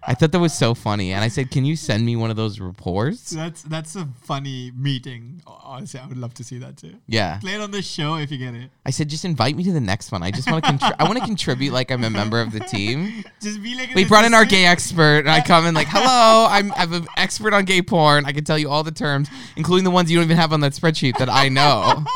[0.02, 1.12] I thought that was so funny.
[1.12, 3.30] And I said, can you send me one of those reports?
[3.30, 5.42] That's that's a funny meeting.
[5.46, 6.94] Honestly, I would love to see that too.
[7.06, 7.38] Yeah.
[7.40, 8.70] Play it on the show if you get it.
[8.86, 10.22] I said, just invite me to the next one.
[10.22, 10.70] I just want to.
[10.72, 13.24] Contri- I want to contribute like I'm a member of the team.
[13.40, 13.94] Just be like.
[13.94, 17.06] We brought in our gay expert, and I come in like, "Hello, I'm I'm an
[17.16, 18.24] expert on gay porn.
[18.26, 20.60] I can tell you all the terms, including the ones you don't even have on
[20.60, 22.04] that spreadsheet that I know."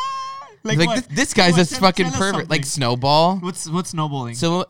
[0.67, 0.95] Like, like what?
[0.95, 1.71] this, this guy's What?
[1.71, 2.49] a fucking tell us pervert.
[2.49, 2.65] Like.
[2.65, 3.37] Snowball.
[3.37, 4.35] What's what's snowballing?
[4.35, 4.65] So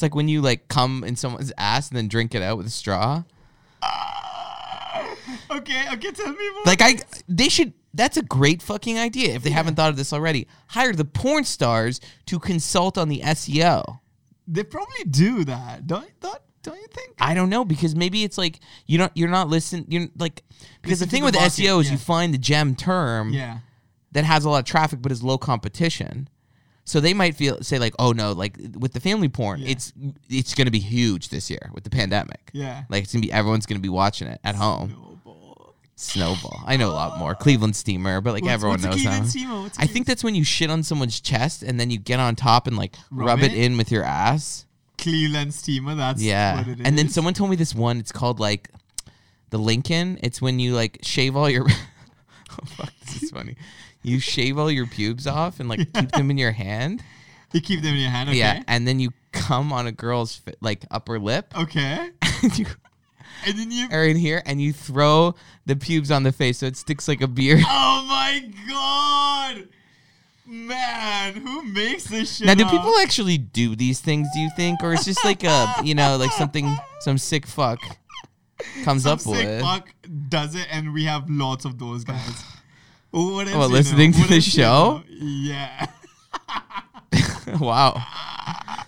[0.00, 2.66] it's like when you like come in someone's ass and then drink it out with
[2.66, 3.22] a straw.
[5.50, 6.62] okay, okay, tell me more.
[6.64, 6.96] Like I,
[7.28, 7.74] they should.
[7.92, 9.34] That's a great fucking idea.
[9.34, 13.20] If they haven't thought of this already, hire the porn stars to consult on the
[13.20, 13.98] SEO.
[14.48, 15.86] they probably do that.
[15.86, 17.16] Don't don't Don't you think?
[17.20, 20.42] I don't know because maybe it's like you don't you're not listening you're like
[20.80, 21.92] because Listen the thing the with market, SEO is yeah.
[21.92, 23.58] you find the gem term Yeah.
[24.12, 26.28] that has a lot of traffic but is low competition.
[26.84, 29.70] So they might feel say like, oh no, like with the family porn, Yeah.
[29.70, 29.92] it's
[30.28, 32.50] it's gonna be huge this year with the pandemic.
[32.52, 32.82] Yeah.
[32.88, 34.90] Like it's gonna be everyone's gonna be watching it at home.
[34.90, 35.74] Snowball.
[35.94, 36.62] Snowball.
[36.66, 37.34] I know a lot more.
[37.34, 39.30] Cleveland steamer, but like What's- everyone what's a knows Cleveland that.
[39.30, 39.60] steamer?
[39.62, 42.18] What's a I think that's when you shit on someone's chest and then you get
[42.18, 43.52] on top and like Rub rub, it?
[43.52, 43.58] it?
[43.58, 44.64] in with your ass.
[44.98, 45.94] Cleveland steamer.
[45.94, 46.56] That's Yeah.
[46.58, 46.86] what it is.
[46.86, 47.98] And then someone told me this one.
[47.98, 48.70] It's called like
[49.50, 50.18] the Lincoln.
[50.22, 51.66] It's when you like shave all your.
[52.50, 52.92] oh fuck!
[53.06, 53.56] This is funny.
[54.02, 57.02] You shave all your pubes off and like keep them in your hand.
[57.52, 58.30] you keep them in your hand.
[58.30, 58.38] Okay.
[58.38, 61.52] Yeah, and then you come on a girl's like upper lip.
[61.56, 62.10] Okay.
[62.42, 62.66] and you
[63.46, 63.88] And then you.
[63.92, 65.34] are in here and you throw
[65.66, 67.60] the pubes on the face so it sticks like a beard.
[67.68, 69.68] Oh my god,
[70.46, 71.34] man!
[71.34, 72.46] Who makes this shit?
[72.46, 72.70] Now, do up?
[72.70, 74.28] people actually do these things?
[74.34, 77.80] Do you think, or it's just like a you know like something some sick fuck
[78.84, 79.60] comes Some up sick with?
[79.62, 79.88] fuck
[80.28, 82.42] does it, and we have lots of those guys.
[83.10, 84.22] What else What, listening know?
[84.22, 84.98] to the you show?
[84.98, 85.02] know?
[85.08, 85.86] Yeah.
[87.60, 88.02] wow.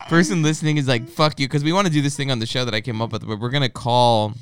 [0.09, 2.47] Person listening is like, fuck you, because we want to do this thing on the
[2.47, 4.35] show that I came up with, but we're going to call.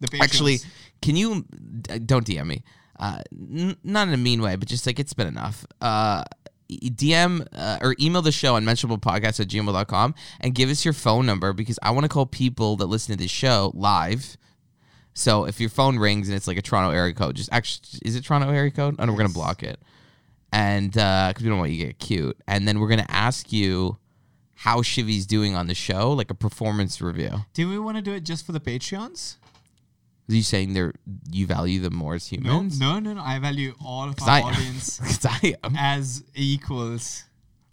[0.00, 0.58] The Actually,
[1.02, 1.44] can you.
[2.06, 2.62] Don't DM me.
[2.98, 5.64] Uh, n- not in a mean way, but just like it's been enough.
[5.80, 6.22] Uh,
[6.70, 11.52] DM uh, or email the show unmentionablepodcast at gmail.com and give us your phone number
[11.52, 14.36] because I want to call people that listen to this show live.
[15.18, 18.14] So if your phone rings and it's like a Toronto area code, just actually, is
[18.14, 18.94] it Toronto area code?
[19.00, 19.80] Oh, no, we're going to block it.
[20.52, 22.36] And uh, because we don't want you to get cute.
[22.46, 23.98] And then we're going to ask you
[24.54, 27.30] how Shivy's doing on the show, like a performance review.
[27.52, 29.36] do we want to do it just for the Patreons?
[30.30, 30.94] Are you saying they're
[31.30, 32.78] you value them more as humans?
[32.78, 33.22] no, no, no.
[33.22, 35.74] I value all of our I, audience I am.
[35.76, 37.24] as equals.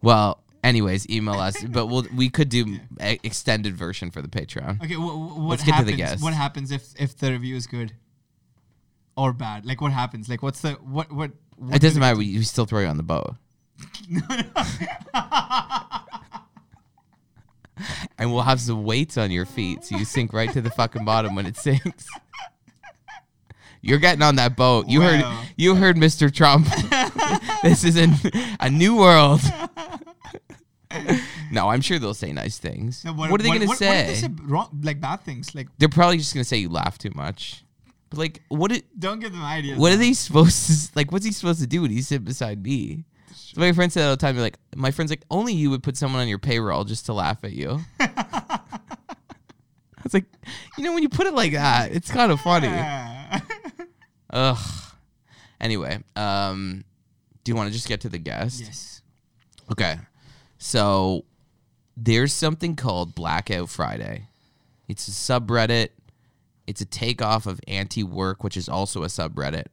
[0.01, 4.83] Well, anyways, email us, but we'll we could do a extended version for the Patreon.
[4.83, 5.91] Okay, wh- wh- what Let's get to happens?
[5.91, 6.23] the guest.
[6.23, 7.93] What happens if if the review is good
[9.15, 9.65] or bad?
[9.65, 10.27] Like what happens?
[10.27, 11.31] Like what's the what what?
[11.57, 12.17] what It doesn't matter.
[12.17, 13.35] We, we still throw you on the boat,
[18.17, 21.05] and we'll have some weights on your feet, so you sink right to the fucking
[21.05, 22.07] bottom when it sinks.
[23.81, 24.89] You're getting on that boat.
[24.89, 25.23] You heard.
[25.57, 26.33] You heard, Mr.
[26.33, 26.65] Trump.
[27.63, 28.07] this is a,
[28.59, 29.41] a new world.
[31.51, 33.03] no, I'm sure they'll say nice things.
[33.03, 34.07] No, what, are they gonna what, say?
[34.07, 35.53] What say wrong, like bad things?
[35.55, 37.63] Like They're probably just gonna say you laugh too much.
[38.09, 38.71] But like, what?
[38.71, 39.77] It, don't give them ideas.
[39.77, 40.91] what are they supposed to?
[40.95, 43.05] Like, what's he supposed to do when he's sitting beside me?
[43.33, 45.97] So my friend said all the time, like, my friend's like, only you would put
[45.97, 47.79] someone on your payroll just to laugh at you.
[47.99, 48.59] I
[50.03, 50.25] was like,
[50.77, 52.67] you know, when you put it like that, it's kind of funny.
[54.29, 54.57] Ugh.
[55.59, 56.83] Anyway, um,
[57.43, 58.61] do you want to just get to the guest?
[58.61, 59.01] yes.
[59.71, 59.97] Okay.
[60.57, 61.25] So
[61.97, 64.27] there's something called Blackout Friday.
[64.87, 65.89] It's a subreddit.
[66.67, 69.65] It's a takeoff of anti work, which is also a subreddit.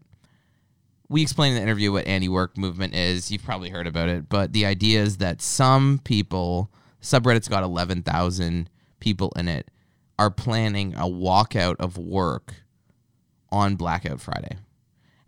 [1.09, 3.31] We explained in the interview what anti work movement is.
[3.31, 6.71] You've probably heard about it, but the idea is that some people,
[7.03, 9.71] subreddit's got 11,000 people in it,
[10.19, 12.55] are planning a walkout of work
[13.51, 14.57] on Blackout Friday.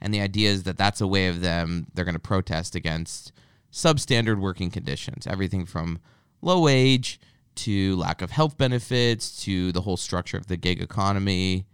[0.00, 3.32] And the idea is that that's a way of them, they're going to protest against
[3.74, 5.98] substandard working conditions, everything from
[6.40, 7.18] low wage
[7.56, 11.66] to lack of health benefits to the whole structure of the gig economy,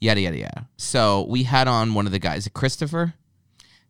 [0.00, 0.68] yada, yada, yada.
[0.76, 3.14] So we had on one of the guys, Christopher.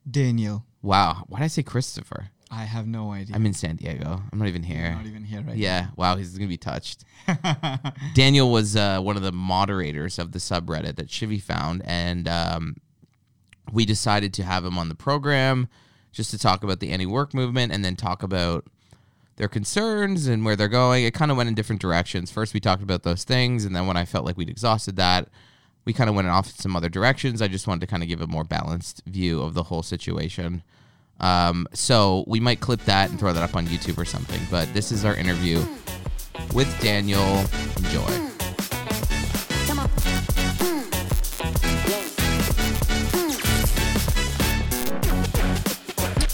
[0.09, 0.65] Daniel.
[0.81, 1.25] Wow.
[1.27, 2.31] Why did I say Christopher?
[2.53, 3.35] I have no idea.
[3.35, 4.23] I'm in San Diego.
[4.33, 4.93] I'm not even here.
[4.95, 5.89] not even here right Yeah.
[5.97, 6.17] Wow.
[6.17, 7.05] He's going to be touched.
[8.15, 12.77] Daniel was uh, one of the moderators of the subreddit that Shivy found, and um,
[13.73, 15.69] we decided to have him on the program
[16.13, 18.67] just to talk about the anti-work movement and then talk about
[19.37, 21.05] their concerns and where they're going.
[21.05, 22.31] It kind of went in different directions.
[22.31, 25.29] First, we talked about those things, and then when I felt like we'd exhausted that,
[25.85, 27.41] we kind of went off in some other directions.
[27.41, 30.63] I just wanted to kind of give a more balanced view of the whole situation.
[31.21, 34.41] Um, so we might clip that and throw that up on YouTube or something.
[34.51, 35.65] But this is our interview
[36.53, 37.45] with Daniel.
[37.79, 38.40] Enjoy.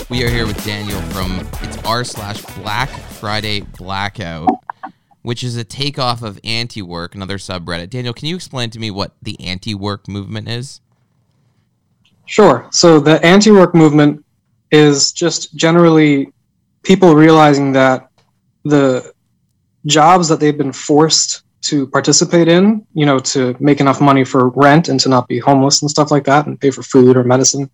[0.09, 4.49] We are here with Daniel from it's r slash Black Friday Blackout,
[5.23, 7.91] which is a takeoff of anti work, another subreddit.
[7.91, 10.81] Daniel, can you explain to me what the anti work movement is?
[12.27, 12.69] Sure.
[12.71, 14.25] So the anti work movement
[14.71, 16.33] is just generally
[16.85, 18.09] people realizing that
[18.65, 19.13] the
[19.87, 24.51] jobs that they've been forced to participate in, you know, to make enough money for
[24.51, 27.25] rent and to not be homeless and stuff like that and pay for food or
[27.25, 27.69] medicine,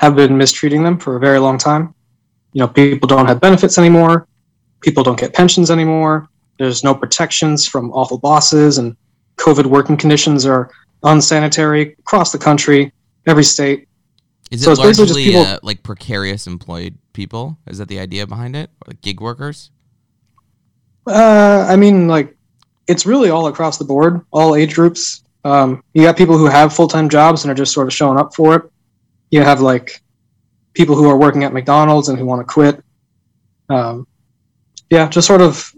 [0.00, 1.94] have been mistreating them for a very long time.
[2.54, 4.26] You know, people don't have benefits anymore.
[4.80, 6.26] People don't get pensions anymore.
[6.58, 8.96] There's no protections from awful bosses, and
[9.36, 10.70] COVID working conditions are
[11.02, 12.92] unsanitary across the country,
[13.26, 13.88] every state.
[14.50, 17.58] Is So it just largely people- uh, like precarious employed people?
[17.66, 18.70] Is that the idea behind it?
[18.86, 19.70] Like gig workers?
[21.06, 22.34] Uh, I mean, like,
[22.86, 25.24] it's really all across the board, all age groups.
[25.44, 28.18] Um, you got people who have full time jobs and are just sort of showing
[28.18, 28.62] up for it.
[29.30, 30.02] You have like
[30.74, 32.82] people who are working at McDonald's and who want to quit.
[33.68, 34.06] Um,
[34.90, 35.72] yeah, just sort of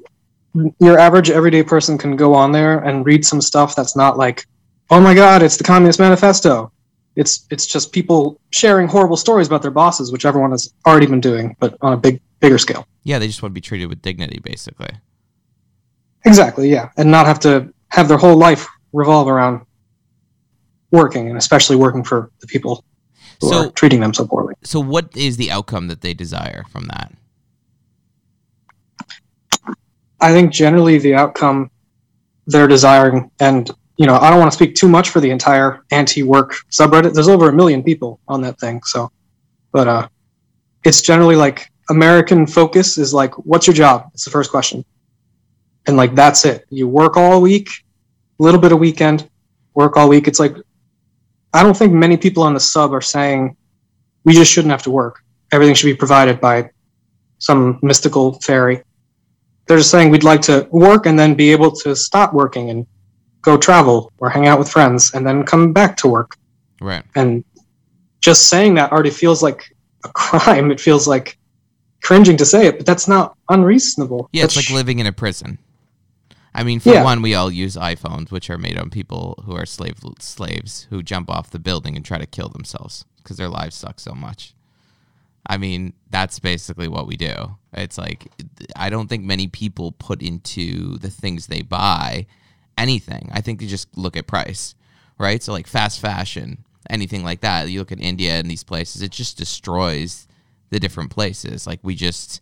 [0.81, 4.47] your average everyday person can go on there and read some stuff that's not like,
[4.91, 6.73] oh my god, it's the Communist Manifesto.
[7.15, 11.21] It's it's just people sharing horrible stories about their bosses, which everyone has already been
[11.21, 12.87] doing, but on a big bigger scale.
[13.05, 14.91] Yeah, they just want to be treated with dignity, basically.
[16.25, 19.67] Exactly, yeah, and not have to have their whole life revolve around
[20.91, 22.85] working, and especially working for the people
[23.43, 24.55] who So- are treating them so poorly.
[24.63, 27.13] So, what is the outcome that they desire from that?
[30.21, 31.71] I think generally the outcome
[32.47, 35.85] they're desiring, and you know, I don't want to speak too much for the entire
[35.91, 37.13] anti-work subreddit.
[37.13, 39.11] There's over a million people on that thing, so,
[39.73, 40.09] but uh,
[40.85, 44.11] it's generally like American focus is like, what's your job?
[44.15, 44.85] It's the first question,
[45.87, 46.65] and like that's it.
[46.71, 47.69] You work all week,
[48.39, 49.29] a little bit of weekend,
[49.75, 50.29] work all week.
[50.29, 50.57] It's like,
[51.53, 53.57] I don't think many people on the sub are saying
[54.25, 55.23] we just shouldn't have to work.
[55.53, 56.71] Everything should be provided by
[57.39, 58.83] some mystical fairy
[59.67, 62.87] they're just saying we'd like to work and then be able to stop working and
[63.43, 66.37] go travel or hang out with friends and then come back to work.
[66.81, 67.05] Right.
[67.15, 67.45] And
[68.21, 70.71] just saying that already feels like a crime.
[70.71, 71.39] It feels like
[72.03, 74.29] cringing to say it, but that's not unreasonable.
[74.33, 75.59] Yeah, it's That's- like living in a prison.
[76.55, 77.03] I mean, for Yeah.
[77.05, 81.03] one, we all use iPhones, which are made on people who are slave slaves who
[81.03, 84.55] jump off the building and try to kill themselves because their lives suck so much.
[85.47, 87.57] I mean, that's basically what we do.
[87.73, 88.29] It's like
[88.77, 92.27] I don't think many people put into the things they buy
[92.77, 93.31] anything.
[93.33, 94.75] I think they just look at price,
[95.19, 95.43] right?
[95.43, 97.71] So like fast fashion, anything like that.
[97.71, 100.29] You look at India and these places, it just destroys
[100.71, 101.67] the different places.
[101.67, 102.41] Like we just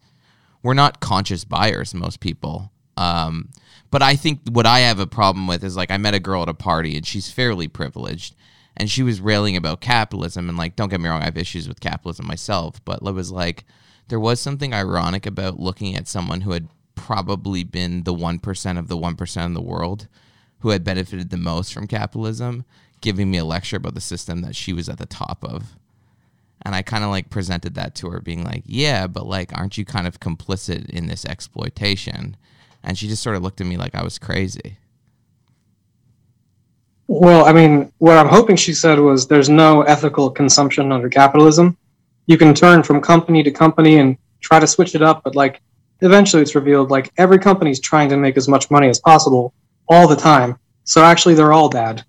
[0.62, 2.70] we're not conscious buyers, most people.
[3.00, 3.48] Um,
[3.90, 6.42] but I think what I have a problem with is like I met a girl
[6.42, 8.34] at a party and she's fairly privileged
[8.76, 11.66] and she was railing about capitalism and like don't get me wrong, I have issues
[11.66, 13.64] with capitalism myself, but it was like
[14.08, 18.88] there was something ironic about looking at someone who had probably been the 1% of
[18.88, 20.06] the 1% in the world
[20.58, 22.64] who had benefited the most from capitalism
[23.00, 25.76] giving me a lecture about the system that she was at the top of.
[26.62, 29.78] And I kind of like presented that to her, being like, yeah, but like, aren't
[29.78, 32.36] you kind of complicit in this exploitation?
[32.82, 34.78] And she just sort of looked at me like I was crazy.
[37.06, 41.76] Well, I mean, what I'm hoping she said was there's no ethical consumption under capitalism.
[42.26, 45.60] You can turn from company to company and try to switch it up, but like
[46.02, 49.52] eventually it's revealed like every company's trying to make as much money as possible
[49.88, 50.56] all the time.
[50.84, 52.04] So actually they're all bad.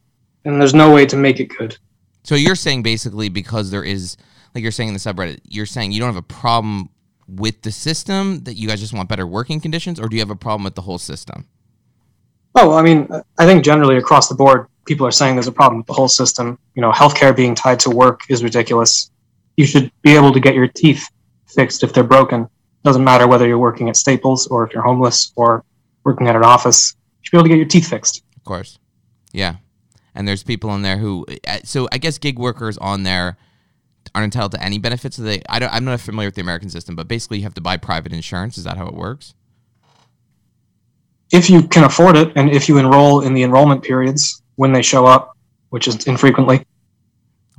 [0.45, 1.77] And there's no way to make it good.
[2.23, 4.17] So you're saying basically because there is,
[4.53, 6.89] like you're saying in the subreddit, you're saying you don't have a problem
[7.27, 10.29] with the system, that you guys just want better working conditions, or do you have
[10.29, 11.47] a problem with the whole system?
[12.55, 13.07] Oh, I mean,
[13.37, 16.07] I think generally across the board, people are saying there's a problem with the whole
[16.07, 16.59] system.
[16.75, 19.11] You know, healthcare being tied to work is ridiculous.
[19.57, 21.09] You should be able to get your teeth
[21.47, 22.49] fixed if they're broken.
[22.83, 25.63] Doesn't matter whether you're working at Staples or if you're homeless or
[26.03, 26.95] working at an office.
[27.19, 28.23] You should be able to get your teeth fixed.
[28.35, 28.79] Of course.
[29.31, 29.57] Yeah.
[30.15, 33.37] And there's people in there who, uh, so I guess gig workers on there
[34.13, 35.15] aren't entitled to any benefits.
[35.17, 37.53] So they, I don't, I'm not familiar with the American system, but basically you have
[37.55, 38.57] to buy private insurance.
[38.57, 39.33] Is that how it works?
[41.31, 44.81] If you can afford it and if you enroll in the enrollment periods when they
[44.81, 45.37] show up,
[45.69, 46.65] which is infrequently,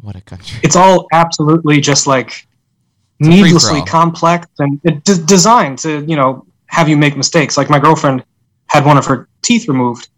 [0.02, 0.58] What a country.
[0.62, 2.46] it's all absolutely just like
[3.22, 7.78] a needlessly complex and d- designed to you know have you make mistakes like my
[7.78, 8.24] girlfriend
[8.66, 10.08] had one of her teeth removed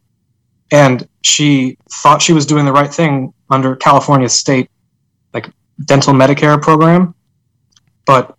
[0.73, 4.71] and she thought she was doing the right thing under california state
[5.85, 7.15] dental medicare program
[8.07, 8.37] but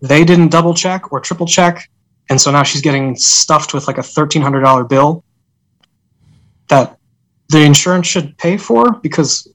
[0.00, 1.88] they didn't double check or triple check
[2.30, 5.24] and so now she's getting stuffed with like a $1300 bill
[6.68, 6.96] that
[7.48, 9.52] the insurance should pay for because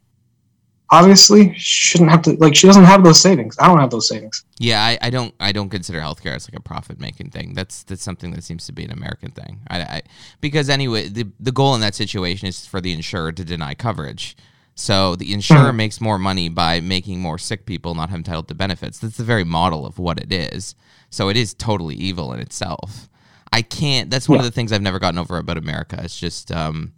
[0.91, 4.07] obviously she shouldn't have to like she doesn't have those savings i don't have those
[4.07, 7.53] savings Yeah, I, I don't I don't consider healthcare as like a profit making thing.
[7.53, 9.59] That's that's something that seems to be an American thing.
[9.69, 10.01] I, I
[10.41, 14.36] because anyway, the the goal in that situation is for the insurer to deny coverage.
[14.80, 18.53] So the insurer makes more money by making more sick people not have entitled to
[18.53, 18.99] benefits.
[18.99, 20.75] That's the very model of what it is.
[21.09, 23.09] So it is totally evil in itself.
[23.51, 24.11] I can't.
[24.11, 25.99] That's one of the things I've never gotten over about America.
[26.03, 26.93] It's just um,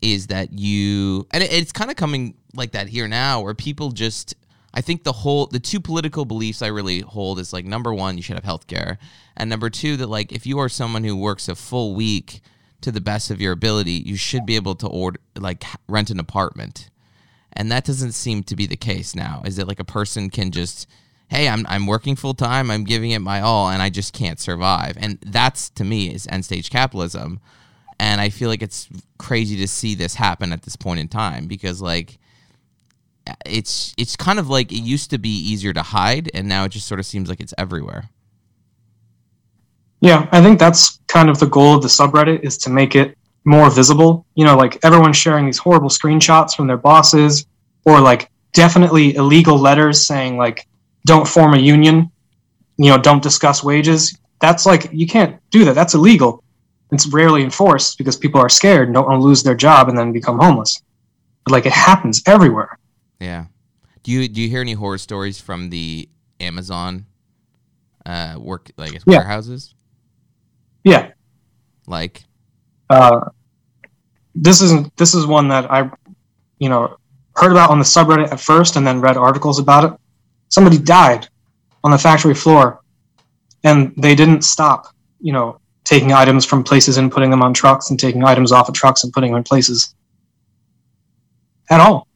[0.00, 3.90] is that you and it, it's kind of coming like that here now where people
[3.90, 4.34] just
[4.72, 8.16] I think the whole the two political beliefs I really hold is like number one,
[8.16, 8.98] you should have health care.
[9.36, 12.40] And number two, that like if you are someone who works a full week
[12.80, 16.18] to the best of your ability, you should be able to order like rent an
[16.18, 16.88] apartment.
[17.56, 19.42] And that doesn't seem to be the case now.
[19.44, 20.88] Is it like a person can just
[21.28, 24.38] hey, I'm I'm working full time, I'm giving it my all, and I just can't
[24.38, 24.96] survive.
[24.98, 27.40] And that's to me is end stage capitalism.
[27.98, 28.88] And I feel like it's
[29.18, 32.18] crazy to see this happen at this point in time because like
[33.46, 36.70] it's it's kind of like it used to be easier to hide and now it
[36.70, 38.10] just sort of seems like it's everywhere.
[40.00, 43.16] Yeah, I think that's kind of the goal of the subreddit is to make it
[43.44, 44.26] more visible.
[44.34, 47.46] You know, like everyone's sharing these horrible screenshots from their bosses
[47.84, 50.66] or like definitely illegal letters saying like
[51.06, 52.10] don't form a union,
[52.78, 54.16] you know, don't discuss wages.
[54.40, 55.74] That's like you can't do that.
[55.74, 56.42] That's illegal.
[56.90, 59.96] It's rarely enforced because people are scared and don't want to lose their job and
[59.98, 60.80] then become homeless.
[61.44, 62.78] But like it happens everywhere.
[63.20, 63.46] Yeah.
[64.02, 66.08] Do you do you hear any horror stories from the
[66.40, 67.06] Amazon
[68.06, 69.18] uh work like Yeah.
[69.18, 69.74] warehouses?
[70.84, 71.12] Yeah.
[71.86, 72.24] Like
[72.90, 73.28] Uh,
[74.34, 75.90] this isn't this is one that I,
[76.58, 76.96] you know,
[77.36, 79.98] heard about on the subreddit at first and then read articles about it.
[80.48, 81.28] Somebody died
[81.82, 82.80] on the factory floor,
[83.62, 84.86] and they didn't stop.
[85.20, 88.68] You know, taking items from places and putting them on trucks, and taking items off
[88.68, 89.94] of trucks and putting them in places.
[91.70, 92.06] At all,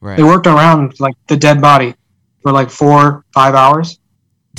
[0.00, 0.16] right.
[0.16, 1.94] they worked around like the dead body
[2.42, 3.98] for like four, five hours.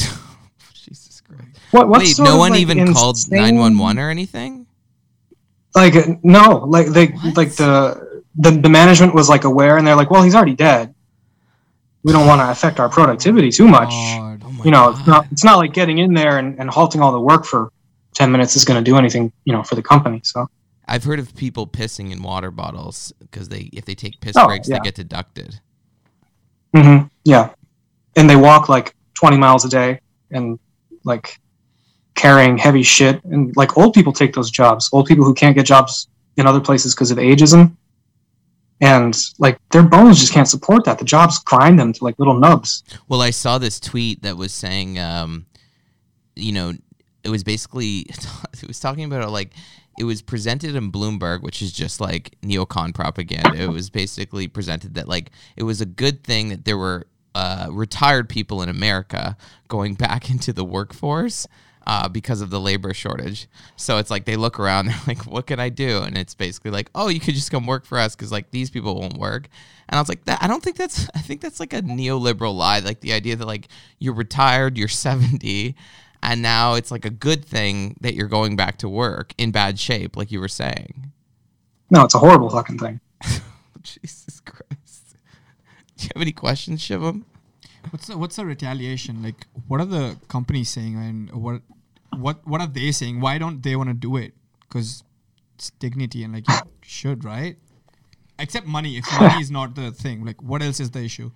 [0.73, 1.59] Jesus Christ.
[1.71, 1.87] What?
[1.87, 4.60] What's Wait, no one like, even called 911 or anything?
[5.75, 7.37] Like no like they What?
[7.37, 10.93] like the, the the management was like aware and they're like well he's already dead
[12.03, 14.41] we don't want to affect our productivity too much God.
[14.45, 14.97] Oh you know God.
[14.99, 17.71] it's not it's not like getting in there and, and halting all the work for
[18.15, 20.47] 10 minutes is going to do anything you know for the company so
[20.87, 24.47] I've heard of people pissing in water bottles because they if they take piss Oh,
[24.47, 24.77] breaks yeah.
[24.79, 25.59] they get deducted.
[26.75, 27.49] hmm yeah
[28.17, 29.99] and they walk like 20 miles a day
[30.31, 30.59] and
[31.05, 31.39] like
[32.15, 33.23] carrying heavy shit.
[33.25, 34.89] And like old people take those jobs.
[34.91, 36.07] Old people who can't get jobs
[36.37, 37.75] in other places because of ageism.
[38.79, 40.97] And like their bones just can't support that.
[40.97, 42.83] The jobs grind them to like little nubs.
[43.07, 45.45] Well, I saw this tweet that was saying, um,
[46.35, 46.73] you know,
[47.23, 47.99] it was basically
[48.53, 49.51] it was talking about like
[49.99, 53.53] it was presented in Bloomberg, which is just like neocon propaganda.
[53.53, 57.05] It was basically presented that like it was a good thing that there were
[57.35, 59.37] uh, retired people in America
[59.67, 61.47] going back into the workforce.
[61.87, 65.47] Uh, because of the labor shortage, so it's like they look around, they're like, "What
[65.47, 68.15] can I do?" And it's basically like, "Oh, you could just come work for us
[68.15, 69.47] because like these people won't work."
[69.89, 71.09] And I was like, "That I don't think that's.
[71.15, 72.79] I think that's like a neoliberal lie.
[72.79, 73.67] Like the idea that like
[73.97, 75.75] you're retired, you're 70,
[76.21, 79.79] and now it's like a good thing that you're going back to work in bad
[79.79, 81.11] shape, like you were saying."
[81.93, 83.01] no it's a horrible fucking thing
[83.81, 85.15] Jesus Christ.
[85.97, 87.23] Do you have any questions, Shivam?
[87.91, 89.21] What's the, what's the retaliation?
[89.21, 91.61] Like, what are the companies saying, and what
[92.17, 93.19] what what are they saying?
[93.21, 94.33] Why don't they want to do it?
[94.61, 95.03] Because
[95.55, 97.57] it's dignity, and like you should, right?
[98.39, 98.97] Except money.
[98.97, 101.31] If money is not the thing, like what else is the issue?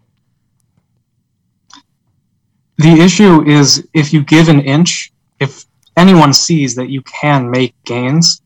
[2.77, 5.65] the issue is if you give an inch if
[5.97, 8.41] anyone sees that you can make gains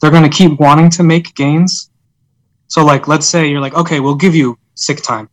[0.00, 1.90] they're going to keep wanting to make gains
[2.68, 5.28] so like let's say you're like okay we'll give you sick time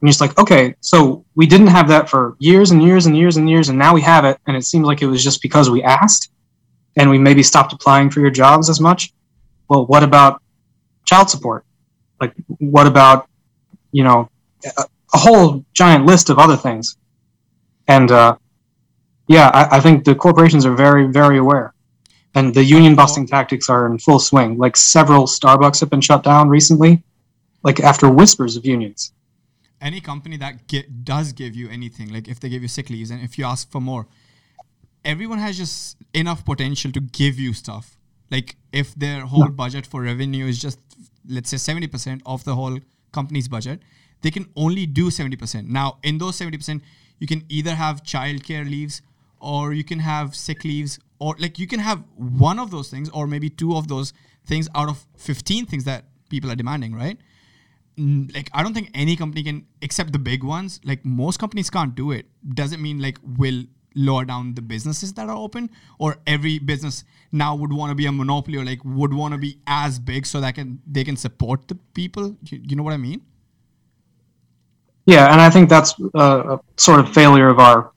[0.00, 3.36] and just like okay so we didn't have that for years and years and years
[3.36, 5.70] and years and now we have it and it seems like it was just because
[5.70, 6.30] we asked
[6.96, 9.12] and we maybe stopped applying for your jobs as much
[9.68, 10.42] well what about
[11.04, 11.64] child support
[12.20, 13.28] like what about
[13.92, 14.28] you know
[14.78, 14.84] a,
[15.14, 16.96] a whole giant list of other things
[17.88, 18.36] and uh,
[19.26, 21.74] yeah, I, I think the corporations are very, very aware,
[22.34, 24.58] and the union busting tactics are in full swing.
[24.58, 27.02] Like several Starbucks have been shut down recently,
[27.62, 29.12] like after whispers of unions.
[29.80, 33.10] Any company that get, does give you anything, like if they give you sick leaves
[33.10, 34.06] and if you ask for more,
[35.04, 37.96] everyone has just enough potential to give you stuff.
[38.30, 40.78] Like if their whole budget for revenue is just
[41.28, 42.78] let's say seventy percent of the whole
[43.12, 43.82] company's budget,
[44.22, 45.68] they can only do seventy percent.
[45.68, 46.82] Now in those seventy percent,
[47.18, 49.02] you can either have childcare leaves
[49.40, 53.10] or you can have sick leaves or like you can have one of those things
[53.10, 54.12] or maybe two of those
[54.46, 57.18] things out of 15 things that people are demanding right
[57.96, 61.94] like i don't think any company can except the big ones like most companies can't
[61.94, 63.64] do it doesn't mean like will
[63.94, 68.06] lower down the businesses that are open or every business now would want to be
[68.06, 71.16] a monopoly or like would want to be as big so that can they can
[71.16, 73.20] support the people you, you know what i mean
[75.06, 76.18] Yeah, and I think that's a,
[76.54, 77.92] a sort of failure of our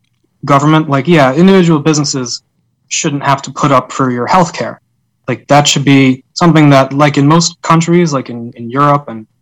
[0.46, 0.90] government.
[0.90, 2.44] Like, yeah, individual businesses
[2.90, 4.82] shouldn't have to put up for your health care.
[5.28, 9.26] Like, that should be something that, like in most countries, like in, in Europe and
[9.26, 9.37] uh,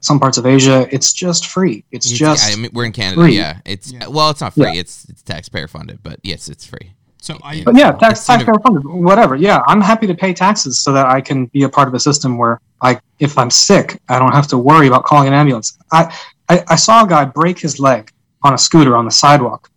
[0.00, 1.84] some parts of Asia, it's just free.
[1.90, 3.20] It's, It's- just I mean, we're in Canada.
[3.22, 3.36] free.
[3.36, 4.06] Yeah, it's Yeah.
[4.08, 4.64] well, it's not free.
[4.64, 4.80] Yeah.
[4.80, 6.92] It's it's taxpayer funded, but yes, it's free.
[7.20, 9.34] So I But yeah, tax It's sort of- taxpayer funded, whatever.
[9.36, 12.00] Yeah, I'm happy to pay taxes so that I can be a part of a
[12.00, 15.76] system where I, if I'm sick, I don't have to worry about calling an ambulance.
[15.92, 16.14] I,
[16.48, 18.12] I, I saw a guy break his leg
[18.44, 19.68] on a scooter on the sidewalk.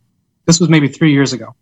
[0.45, 1.55] This was maybe three years ago,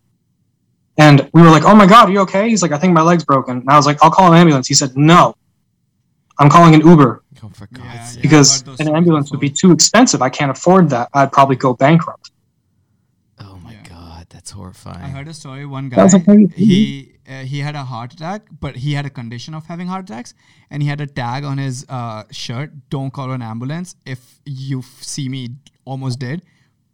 [0.98, 3.02] and we were like, "Oh my god, are you okay?" He's like, "I think my
[3.02, 5.36] leg's broken." And I was like, "I'll call an ambulance." He said, "No,
[6.38, 8.22] I'm calling an Uber Oh, for God's Yeah, sake.
[8.22, 10.22] because heard an ambulance would be too expensive.
[10.22, 11.10] I can't afford that.
[11.14, 12.32] I'd probably go bankrupt."
[13.40, 13.84] Oh my Yeah.
[13.88, 15.02] God, that's horrifying.
[15.02, 15.66] I heard a story.
[15.66, 19.06] One guy was like maybe- he uh, he had a heart attack, but he had
[19.06, 20.34] a condition of having heart attacks,
[20.70, 24.80] and he had a tag on his uh, shirt: "Don't call an ambulance if you
[24.80, 25.50] f- see me
[25.86, 26.42] almost dead.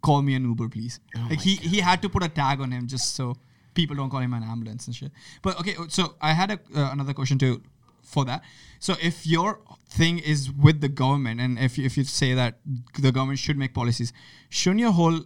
[0.02, 2.72] Call me an Uber, please." Oh like he he had to put a tag on
[2.72, 3.36] him just so
[3.74, 5.12] people don't call him an ambulance and shit.
[5.41, 7.62] But okay, so I had a, uh, another question too
[8.06, 8.43] for that.
[8.80, 12.60] So if your thing is with the government, and if if you say that
[12.99, 14.14] the government should make policies,
[14.49, 15.22] shouldn't your whole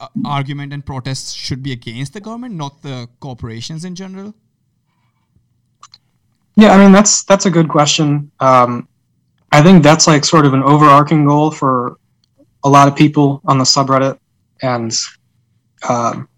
[0.00, 4.34] uh, argument and protests should be against the government, not the corporations in general?
[6.56, 8.30] Yeah, I mean that's that's a good question.
[8.40, 8.88] Um,
[9.52, 11.96] I think that's like sort of an overarching goal for
[12.64, 14.18] a lot of people on the subreddit,
[14.60, 14.92] and
[15.88, 16.28] um,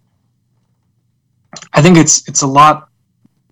[1.72, 2.88] I think it's it's a lot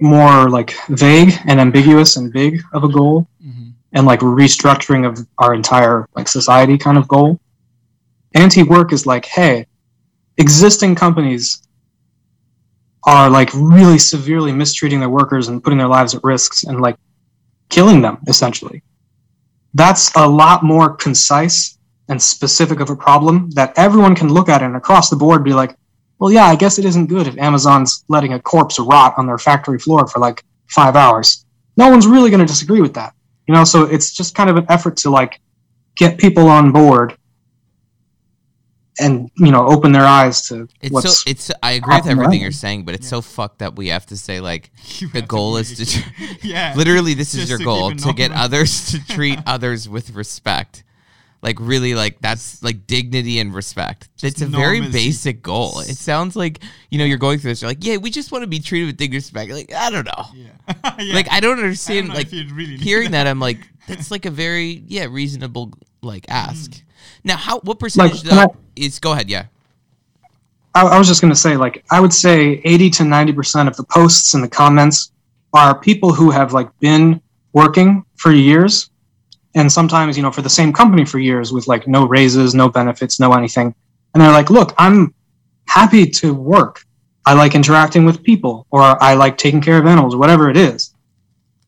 [0.03, 3.70] more like vague and ambiguous and big of a goal, mm-hmm.
[3.92, 7.38] and like restructuring of our entire like society kind of goal.
[8.34, 9.66] Anti-work is like, hey,
[10.38, 11.62] existing companies
[13.05, 16.96] are like really severely mistreating their workers and putting their lives at risks and like
[17.68, 18.82] killing them essentially.
[19.74, 21.78] That's a lot more concise
[22.09, 25.53] and specific of a problem that everyone can look at and across the board be
[25.53, 25.76] like,
[26.22, 29.38] well, yeah, I guess it isn't good if Amazon's letting a corpse rot on their
[29.38, 31.44] factory floor for like five hours.
[31.76, 33.12] No one's really going to disagree with that,
[33.48, 33.64] you know.
[33.64, 35.40] So it's just kind of an effort to like
[35.96, 37.18] get people on board
[39.00, 42.34] and you know open their eyes to It's what's so it's I agree with everything
[42.34, 44.70] around you're saying, but it's so fucked that we have to say like
[45.00, 47.90] You the have to goal is to it- yeah, literally this is your to goal
[47.90, 48.44] to get normal.
[48.44, 50.84] others to treat others with respect.
[51.43, 54.09] Like really like that's like dignity and respect.
[54.22, 55.80] it's a very basic goal.
[55.80, 58.43] It sounds like, you know, you're going through this, you're like, yeah, we just want
[58.43, 59.51] to be treated with dignity and respect.
[59.51, 60.24] Like, I don't know.
[60.34, 60.49] Yeah.
[60.99, 61.14] Yeah.
[61.14, 63.24] Like I don't understand know like if you'd really hearing that.
[63.24, 66.34] that I'm like that's like a very yeah, reasonable like mm.
[66.34, 66.82] ask.
[67.24, 69.47] Now how what percentage can though I- is go ahead, yeah.
[70.74, 73.76] I, I was just going to say, like, I would say 80 to 90% of
[73.76, 75.12] the posts and the comments
[75.53, 77.20] are people who have, like, been
[77.53, 78.90] working for years.
[79.55, 82.68] And sometimes, you know, for the same company for years with, like, no raises, no
[82.68, 83.74] benefits, no anything.
[84.14, 85.14] And they're like, look, I'm
[85.66, 86.82] happy to work.
[87.26, 90.94] I like interacting with people, or I like taking care of animals, whatever it is.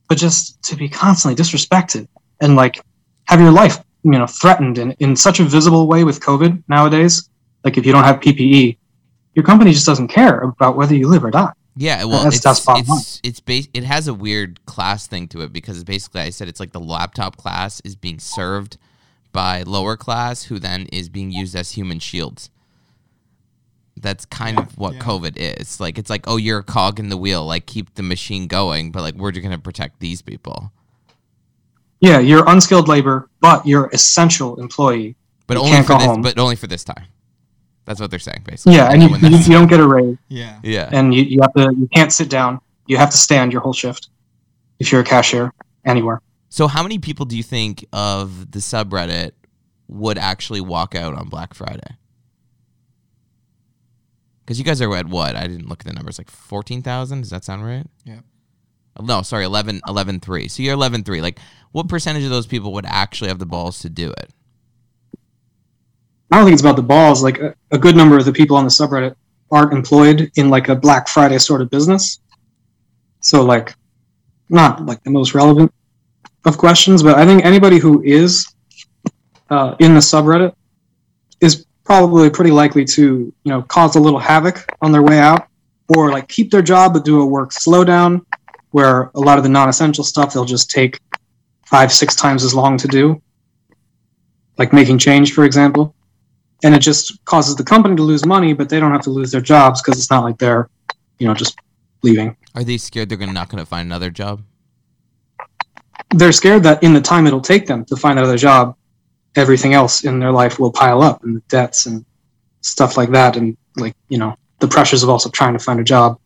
[0.08, 2.08] But just to be constantly disrespected
[2.40, 2.82] and, like,
[3.26, 7.28] have your life, you know, threatened in, in such a visible way with COVID nowadays.
[7.64, 8.78] Like, if you don't have PPE,
[9.34, 11.52] your company just doesn't care about whether you live or die.
[11.76, 15.40] Yeah, well, That's- it's that's it's it's bas- it has a weird class thing to
[15.40, 18.76] it because basically I said it's like the laptop class is being served
[19.32, 22.50] by lower class who then is being used as human shields.
[23.96, 25.00] That's kind of what yeah.
[25.00, 25.80] COVID is.
[25.80, 28.92] Like it's like, oh, you're a cog in the wheel, like keep the machine going,
[28.92, 30.70] but like we're just gonna protect these people.
[32.00, 35.16] Yeah, you're unskilled labor, but you're essential employee.
[35.46, 36.22] But You only can't for go this home.
[36.22, 37.06] but only for this time.
[37.84, 38.76] That's what they're saying, basically.
[38.76, 40.58] Yeah, and you, you, you don't get a raise, Yeah.
[40.62, 40.88] yeah.
[40.92, 42.60] and you, you have to you can't sit down.
[42.86, 44.08] You have to stand your whole shift
[44.78, 45.52] if you're a cashier
[45.84, 46.20] anywhere.
[46.48, 49.32] So, how many people do you think of the subreddit
[49.88, 51.96] would actually walk out on Black Friday?
[54.44, 55.36] Because you guys are at what?
[55.36, 56.18] I didn't look at the numbers.
[56.18, 57.22] Like 14,000?
[57.22, 57.86] Does that sound right?
[58.04, 58.20] Yeah.
[59.02, 60.50] No, sorry, 11, 11.3.
[60.50, 61.20] So you're 11.3.
[61.22, 61.38] Like,
[61.72, 64.30] what percentage of those people would actually have the balls to do it?
[66.30, 67.22] I don't think it's about the balls.
[67.22, 69.14] Like a, a good number of the people on the subreddit
[69.50, 72.20] aren't employed in like a Black Friday sort of business.
[73.20, 73.74] So like,
[74.48, 75.72] not like the most relevant
[76.44, 78.46] of questions, but I think anybody who is
[79.50, 80.54] uh, in the subreddit
[81.40, 85.48] is probably pretty likely to you know cause a little havoc on their way out,
[85.96, 88.24] or like keep their job but do a work slowdown,
[88.70, 91.00] where a lot of the non-essential stuff they'll just take
[91.64, 93.22] five six times as long to do,
[94.58, 95.94] like making change, for example
[96.64, 99.30] and it just causes the company to lose money, but they don't have to lose
[99.30, 100.70] their jobs because it's not like they're,
[101.18, 101.58] you know, just
[102.02, 102.34] leaving.
[102.54, 104.42] Are they scared they're gonna, not going to find another job?
[106.14, 108.76] They're scared that in the time it'll take them to find another job,
[109.36, 112.04] everything else in their life will pile up and the debts and
[112.62, 115.84] stuff like that, and like you know the pressures of also trying to find a
[115.84, 116.18] job.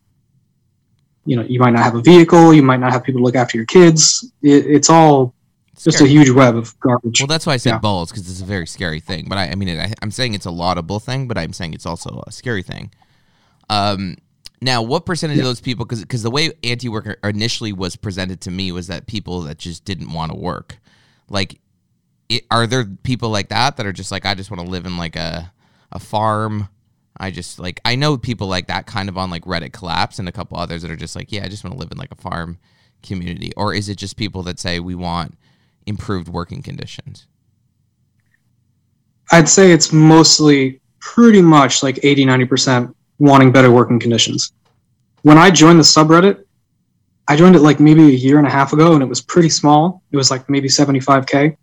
[1.25, 3.35] You know, you might not have a vehicle, you might not have people to look
[3.35, 4.31] after your kids.
[4.43, 5.35] It, it's all
[5.89, 7.21] It's just a huge web of garbage.
[7.21, 7.79] Well, that's why I said Yeah.
[7.79, 9.27] balls because it's a very scary thing.
[9.29, 11.87] But I, I mean, I, I'm saying it's a laudable thing, but I'm saying it's
[11.87, 12.91] also a scary thing.
[13.71, 14.17] Um,
[14.61, 15.85] now, what percentage of those people?
[15.85, 19.85] Because because the way anti-worker initially was presented to me was that people that just
[19.85, 20.79] didn't want to work.
[21.29, 21.61] Like,
[22.29, 24.85] it, are there people like that that are just like, I just want to live
[24.87, 25.53] in like a
[25.93, 26.69] a farm.
[27.21, 30.29] I just like I know people like that kind of on like Reddit collapse and
[30.29, 32.13] a couple others that are just like, yeah, I just want to live in like
[32.13, 32.59] a farm
[33.03, 33.53] community.
[33.57, 35.37] Or is it just people that say we want
[35.89, 37.27] improved working conditions?
[39.31, 44.53] I'd say it's mostly pretty much like 80, 90% wanting better working conditions.
[45.23, 46.45] When I joined the subreddit,
[47.27, 49.51] I joined it like maybe a year and a half ago and it was pretty
[49.51, 50.03] small.
[50.13, 51.57] It was like maybe 75K.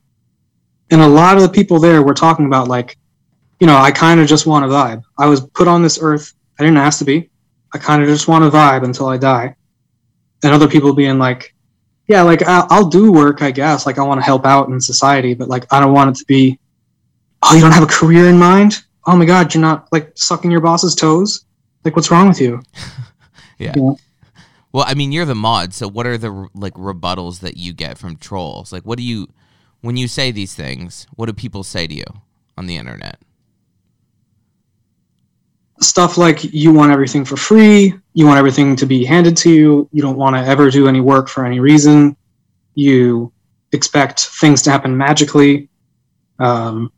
[0.91, 2.97] And a lot of the people there were talking about like,
[3.59, 5.01] you know, I kind of just want a vibe.
[5.17, 6.33] I was put on this earth.
[6.59, 7.29] I didn't ask to be.
[7.73, 9.55] I kind of just want a vibe until I die.
[10.43, 11.54] And other people being like,
[12.07, 13.85] yeah, like I'll, I'll do work, I guess.
[13.85, 16.25] Like I want to help out in society, but like I don't want it to
[16.25, 16.59] be
[17.45, 18.83] oh, you don't have a career in mind?
[19.05, 21.45] Oh my God, you're not like sucking your boss's toes?
[21.83, 22.61] Like, what's wrong with you?
[23.57, 23.71] Yeah.
[23.77, 23.93] Yeah.
[24.73, 27.97] Well, I mean, you're the mod, so what are the like rebuttals that you get
[27.97, 28.73] from trolls?
[28.73, 29.29] Like, what do you
[29.79, 31.07] when you say these things?
[31.15, 32.03] What do people say to you
[32.57, 33.21] on the internet?
[35.85, 39.87] Stuff like you want everything for free, you want everything to be handed to you,
[39.91, 42.17] you don't want to ever do any work for any reason,
[42.73, 43.31] you
[43.71, 45.69] expect things to happen magically,
[46.39, 46.91] um,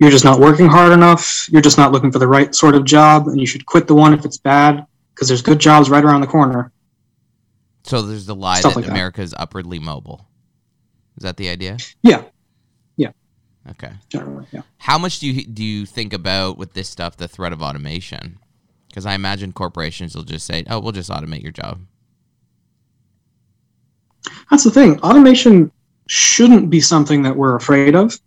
[0.00, 2.84] you're just not working hard enough, you're just not looking for the right sort of
[2.84, 4.84] job, and you should quit the one if it's bad,
[5.14, 6.72] because there's good jobs right around the corner.
[7.84, 8.90] So there's the lie Stuff that like.
[8.90, 10.26] America is upwardly mobile.
[11.16, 11.78] Is that the idea?
[12.02, 12.24] Yeah.
[13.72, 13.92] Okay.
[14.08, 14.62] Generally, yeah.
[14.78, 18.38] How much do you do you think about with this stuff the threat of automation?
[18.88, 21.80] Because I imagine corporations will just say, "Oh, we'll just automate your job."
[24.50, 25.00] That's the thing.
[25.00, 25.70] Automation
[26.08, 28.18] shouldn't be something that we're afraid of,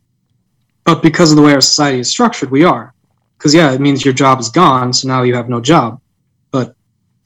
[0.86, 2.94] but because of the way our society is structured, we are.
[3.38, 6.00] Because yeah, it means your job is gone, so now you have no job.
[6.52, 6.76] But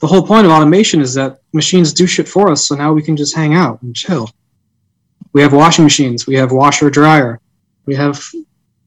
[0.00, 3.02] the whole point of automation is that machines do shit for us, so now we
[3.02, 4.28] can just hang out and chill.
[5.32, 7.40] We have washing machines, we have washer dryer,
[7.88, 8.22] we have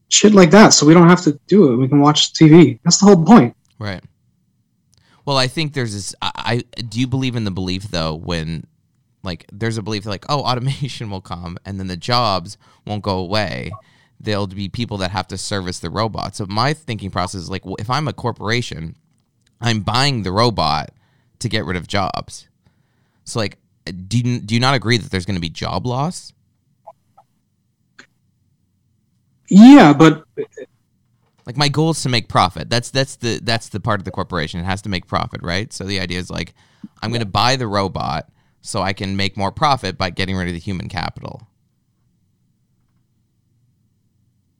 [0.09, 1.77] shit like that, so we don't have to do it.
[1.77, 2.79] We can watch TV.
[2.83, 3.55] That's the whole point.
[3.79, 4.03] Right.
[5.25, 6.13] Well, I think there's this.
[6.21, 8.67] I, I do you believe in the belief though when,
[9.23, 13.17] like, there's a belief like, oh, automation will come and then the jobs won't go
[13.17, 13.71] away.
[14.19, 16.35] There'll be people that have to service the robot.
[16.35, 18.95] So my thinking process is like, well, if I'm a corporation,
[19.59, 20.91] I'm buying the robot
[21.39, 22.47] to get rid of jobs.
[23.23, 26.33] So like, do you, do you not agree that there's going to be job loss?
[29.53, 30.23] Yeah, but
[31.45, 32.69] like my goal is to make profit.
[32.69, 34.61] That's that's the that's the part of the corporation.
[34.61, 35.71] It has to make profit right?
[35.73, 36.53] So the idea is like
[37.03, 38.27] i'm going to buy the robot
[38.61, 41.47] so i can make more profit by getting rid of the human capital.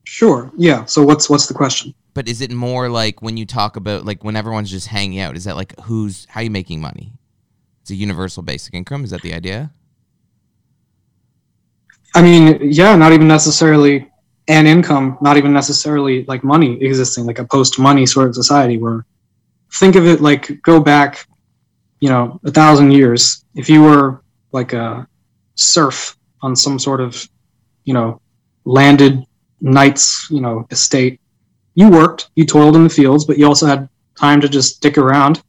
[0.03, 0.83] Sure, yeah.
[0.85, 1.93] So what's what's the question?
[2.13, 5.37] but is it more like when you talk about like when everyone's just hanging out
[5.37, 7.13] is that like who's how you making money?
[7.81, 9.03] It's a universal basic income?
[9.03, 9.71] Is that the idea?
[12.13, 14.10] I mean, yeah, not even necessarily
[14.47, 18.77] an income, not even necessarily like money existing, like a post money sort of society
[18.77, 19.05] where
[19.75, 21.25] think of it like go back,
[21.99, 23.45] you know, a thousand years.
[23.55, 25.07] If you were like a
[25.55, 27.27] serf on some sort of,
[27.85, 28.21] you know,
[28.65, 29.23] landed
[29.61, 31.21] knight's, you know, estate,
[31.75, 33.87] you worked, you toiled in the fields, but you also had
[34.19, 35.41] time to just stick around,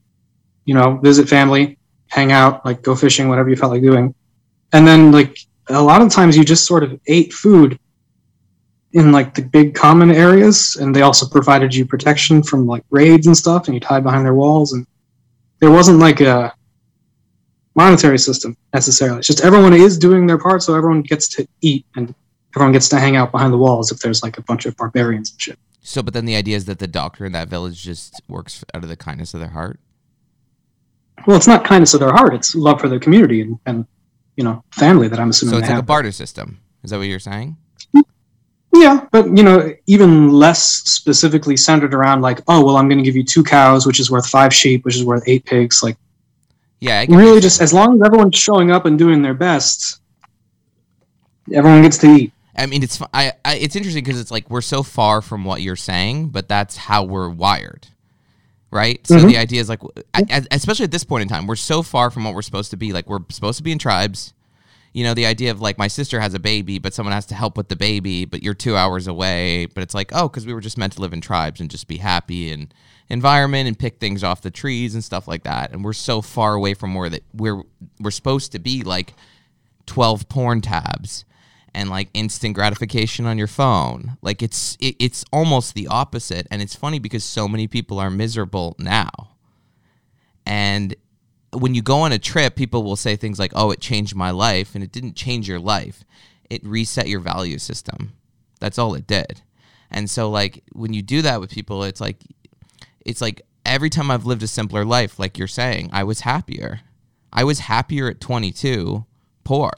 [0.65, 1.77] you know, visit family,
[2.07, 4.13] hang out, like go fishing, whatever you felt like doing.
[4.71, 5.37] And then like
[5.69, 7.79] a lot of times you just sort of ate food
[8.93, 13.25] in like the big common areas and they also provided you protection from like raids
[13.25, 14.85] and stuff and you'd hide behind their walls and
[15.59, 16.53] there wasn't like a
[17.75, 19.17] monetary system necessarily.
[19.17, 22.13] It's just everyone is doing their part so everyone gets to eat and
[22.55, 25.31] everyone gets to hang out behind the walls if there's like a bunch of barbarians
[25.31, 25.59] and shit.
[25.81, 28.83] So but then the idea is that the doctor in that village just works out
[28.83, 29.79] of the kindness of their heart?
[31.25, 33.87] Well it's not kindness of their heart it's love for their community and, and
[34.35, 36.59] you know family that i'm assuming so they it's like a barter system.
[36.83, 37.57] Is that what you're saying
[38.75, 43.03] Yeah, but you know, even less specifically centered around like, oh, well, I'm going to
[43.03, 45.83] give you two cows, which is worth five sheep, which is worth eight pigs.
[45.83, 45.95] Like,
[46.79, 50.01] yeah I really, just as long as everyone's showing up and doing their best,
[51.53, 52.33] everyone gets to eat.
[52.55, 55.61] I mean, it's I, I it's interesting because it's like we're so far from what
[55.61, 57.87] you're saying, but that's how we're wired,
[58.71, 59.05] right?
[59.07, 59.27] So Mhm.
[59.27, 59.81] the idea is like,
[60.13, 62.77] I- especially at this point in time, we're so far from what we're supposed to
[62.77, 62.91] be.
[62.93, 64.33] Like we're supposed to be in tribes.
[64.93, 67.35] You know, the idea of like my sister has a baby, but someone has to
[67.35, 69.65] help with the baby, but you're two hours away.
[69.65, 71.87] But it's like, oh, because we were just meant to live in tribes and just
[71.87, 72.73] be happy and
[73.09, 75.71] environment and pick things off the trees and stuff like that.
[75.71, 77.63] And we're so far away from where that we're
[77.99, 79.13] we're supposed to be like
[79.87, 81.25] 12 porn tabs
[81.73, 84.17] and like instant gratification on your phone.
[84.21, 88.09] Like it's it, it's almost the opposite and it's funny because so many people are
[88.09, 89.09] miserable now.
[90.45, 90.95] And
[91.53, 94.31] when you go on a trip, people will say things like, "Oh, it changed my
[94.31, 96.03] life." And it didn't change your life.
[96.49, 98.13] It reset your value system.
[98.59, 99.41] That's all it did.
[99.91, 102.17] And so like when you do that with people, it's like
[103.05, 106.81] it's like every time I've lived a simpler life, like you're saying, I was happier.
[107.31, 109.05] I was happier at 22,
[109.43, 109.71] poor.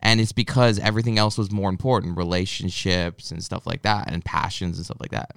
[0.00, 4.76] And it's because everything else was more important, relationships and stuff like that, and passions
[4.76, 5.32] and stuff like that.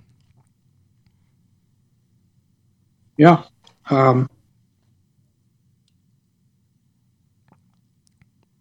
[3.18, 3.44] Yeah.
[3.90, 4.30] Um,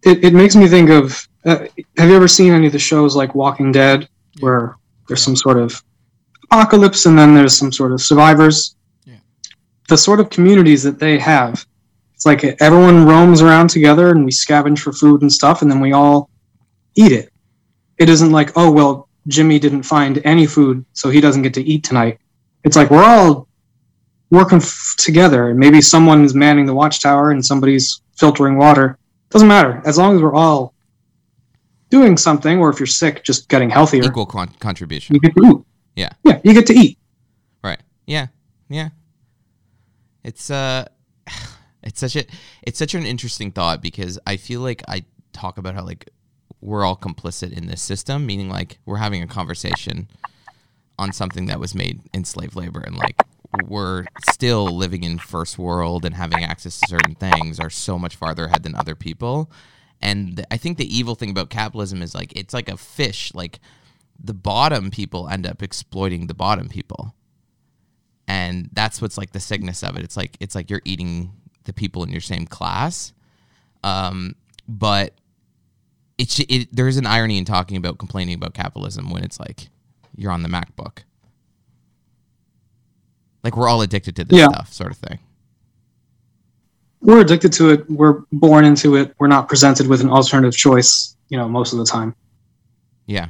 [0.03, 1.65] it, it makes me think of uh,
[1.97, 4.75] have you ever seen any of the shows like Walking Dead where
[5.07, 5.81] there's some sort of
[6.43, 8.75] apocalypse and then there's some sort of survivors?
[9.05, 9.15] Yeah.
[9.87, 11.65] The sort of communities that they have,
[12.13, 15.79] it's like everyone roams around together and we scavenge for food and stuff and then
[15.79, 16.29] we all
[16.95, 17.31] eat it.
[17.97, 21.63] It isn't like, oh, well, Jimmy didn't find any food, so he doesn't get to
[21.63, 22.19] eat tonight.
[22.63, 23.47] It's like we're all
[24.31, 28.97] working f- together and maybe someone is manning the watchtower and somebody's filtering water
[29.29, 30.73] doesn't matter as long as we're all
[31.89, 35.15] doing something or if you're sick just getting healthier Equal con- contribution.
[35.15, 35.57] you get to eat
[35.95, 36.09] Yeah.
[36.23, 36.97] yeah you get to eat
[37.63, 37.79] Right.
[38.07, 38.27] Yeah.
[38.69, 38.89] Yeah.
[40.23, 40.85] It's uh
[41.83, 42.25] it's such a
[42.63, 45.03] it's such an interesting thought because I feel like I
[45.33, 46.09] talk about how like
[46.61, 50.09] we're all complicit in this system, meaning like we're having a conversation
[50.97, 53.15] on something that was made in slave labor and like
[53.67, 58.15] we're still living in first world and having access to certain things are so much
[58.15, 59.51] farther ahead than other people.
[60.01, 63.59] And I think the evil thing about capitalism is like it's like a fish, like
[64.21, 67.15] the bottom people end up exploiting the bottom people.
[68.27, 70.03] And that's what's like the sickness of it.
[70.03, 71.33] It's like it's like you're eating
[71.63, 73.13] the people in your same class.
[73.83, 74.35] Um
[74.67, 75.15] but
[76.19, 79.69] it's it, there's an irony in talking about complaining about capitalism when it's like
[80.15, 80.99] you're on the macbook
[83.43, 84.49] like we're all addicted to this Yeah.
[84.49, 85.19] stuff sort of thing.
[87.01, 87.89] We're addicted to it.
[87.89, 89.15] We're born into it.
[89.19, 92.15] We're not presented with an alternative choice you know most of the time.
[93.05, 93.29] Yeah.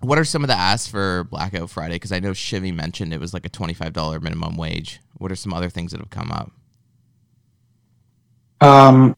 [0.00, 1.96] What are some of the asks for blackout friday?
[1.96, 5.00] Because i know shivy mentioned it was like a $25 minimum wage.
[5.18, 6.50] What are some other things that have come up?
[8.62, 9.14] Um,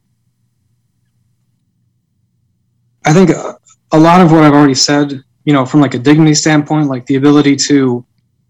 [3.04, 6.34] I think a lot of what I've already said, you know, from like a dignity
[6.34, 8.04] standpoint, like the ability to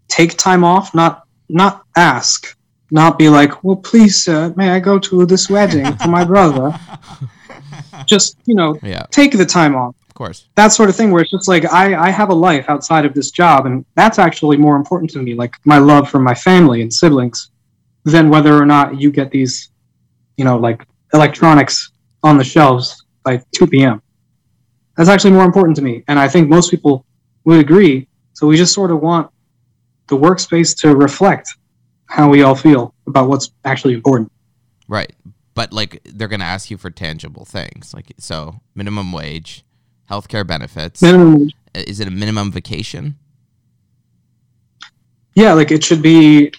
[0.07, 2.57] take time off, not not ask,
[2.91, 6.77] not be like, well, please, sir, may I go to this wedding for my brother?
[8.05, 9.95] Just you know, yeah take the time off.
[10.07, 12.65] of course That sort of thing, where it's just like I I have a life
[12.69, 16.19] outside of this job, and that's actually more important to me, like my love for
[16.19, 17.51] my family and siblings,
[18.03, 19.71] than whether or not you get these,
[20.37, 21.91] you know, like electronics
[22.23, 24.01] on the shelves by 2 p.m.
[24.97, 27.05] That's actually more important to me, and I think most people
[27.45, 28.07] would agree.
[28.33, 29.29] So we just sort of want
[30.07, 31.55] the workspace to reflect
[32.05, 34.31] how we all feel about what's actually important.
[34.87, 35.13] Right.
[35.55, 37.93] But like they're going to ask you for tangible things.
[37.93, 39.63] Like so minimum wage,
[40.09, 41.01] healthcare benefits.
[41.01, 41.55] Minimum wage.
[41.75, 43.17] Is it a minimum vacation?
[45.35, 46.51] Yeah, like it should be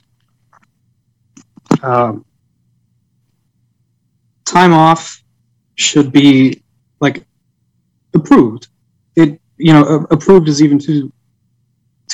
[1.82, 2.24] um,
[4.44, 5.22] time off
[5.76, 6.62] should be
[7.00, 7.24] like
[8.14, 8.68] approved.
[9.16, 11.12] It you know a- approved is even too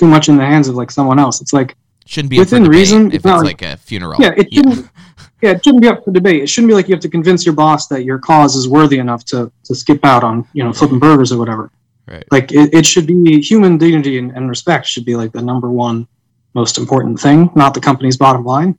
[0.01, 1.41] too much in the hands of like someone else.
[1.43, 1.77] It's like
[2.07, 3.09] Shouldn't be within reason.
[3.09, 4.19] if it's not like a funeral.
[4.19, 4.89] yeah, it shouldn't.
[5.43, 5.53] Yeah.
[5.53, 6.43] it shouldn't be up for debate.
[6.43, 8.99] It shouldn't be like you have to convince your boss that your cause is worthy
[8.99, 11.71] enough to to skip out on you know flipping burgers or whatever.
[12.07, 12.25] Right.
[12.31, 15.71] Like it, it should be human dignity and, and respect should be like the number
[15.71, 16.07] one
[16.53, 18.79] most important thing, not the company's bottom line.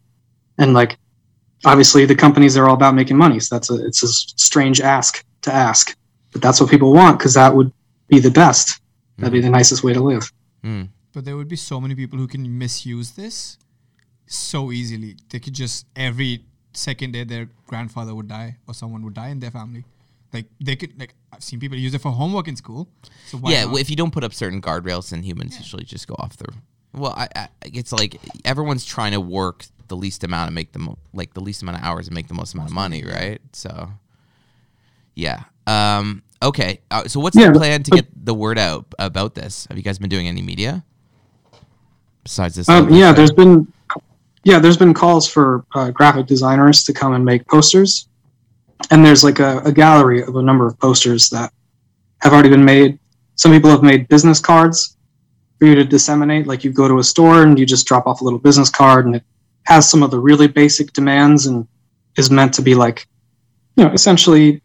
[0.59, 0.97] And like
[1.65, 5.25] obviously the companies are all about making money, so that's a it's a strange ask
[5.41, 5.97] to ask,
[6.31, 7.71] but that's what people want because that would
[8.07, 8.81] be the best.
[9.17, 10.31] That'd be the nicest way to live.
[10.63, 10.89] Mm.
[11.13, 13.57] But there would be so many people who can misuse this
[14.27, 15.17] so easily.
[15.29, 19.39] They could just every second day their grandfather would die or someone would die in
[19.39, 19.83] their family.
[20.33, 22.87] Like they could like I've seen people use it for homework in school.
[23.27, 26.07] So why yeah, well, if you don't put up certain guardrails, then humans usually just
[26.07, 26.47] go off the.
[26.93, 30.79] Well, I, I, it's like everyone's trying to work the least amount and make the
[30.79, 33.39] mo- like the least amount of hours and make the most amount of money, right?
[33.53, 33.89] So,
[35.15, 35.43] yeah.
[35.67, 36.23] Um.
[36.43, 36.79] Okay.
[36.89, 39.67] Uh, so, what's Yeah, the plan to but- get the word out about this?
[39.67, 40.83] Have you guys been doing any media
[42.23, 42.69] besides this?
[42.69, 43.71] Um, yeah, there's been
[44.43, 48.07] yeah, there's been calls for uh, graphic designers to come and make posters,
[48.89, 51.53] and there's like a, a gallery of a number of posters that
[52.21, 52.99] have already been made.
[53.35, 54.97] Some people have made business cards
[55.59, 56.47] for you to disseminate.
[56.47, 59.05] Like you go to a store and you just drop off a little business card,
[59.05, 59.23] and it
[59.63, 61.67] has some of the really basic demands and
[62.17, 63.07] is meant to be like,
[63.75, 64.61] you know, essentially,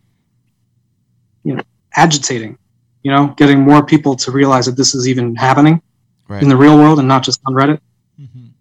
[1.45, 1.63] you know,
[1.95, 2.59] agitating,
[3.03, 5.83] you know, getting more people to realize that this is even happening
[6.29, 6.43] Right.
[6.43, 7.81] in the real world and not just on Reddit.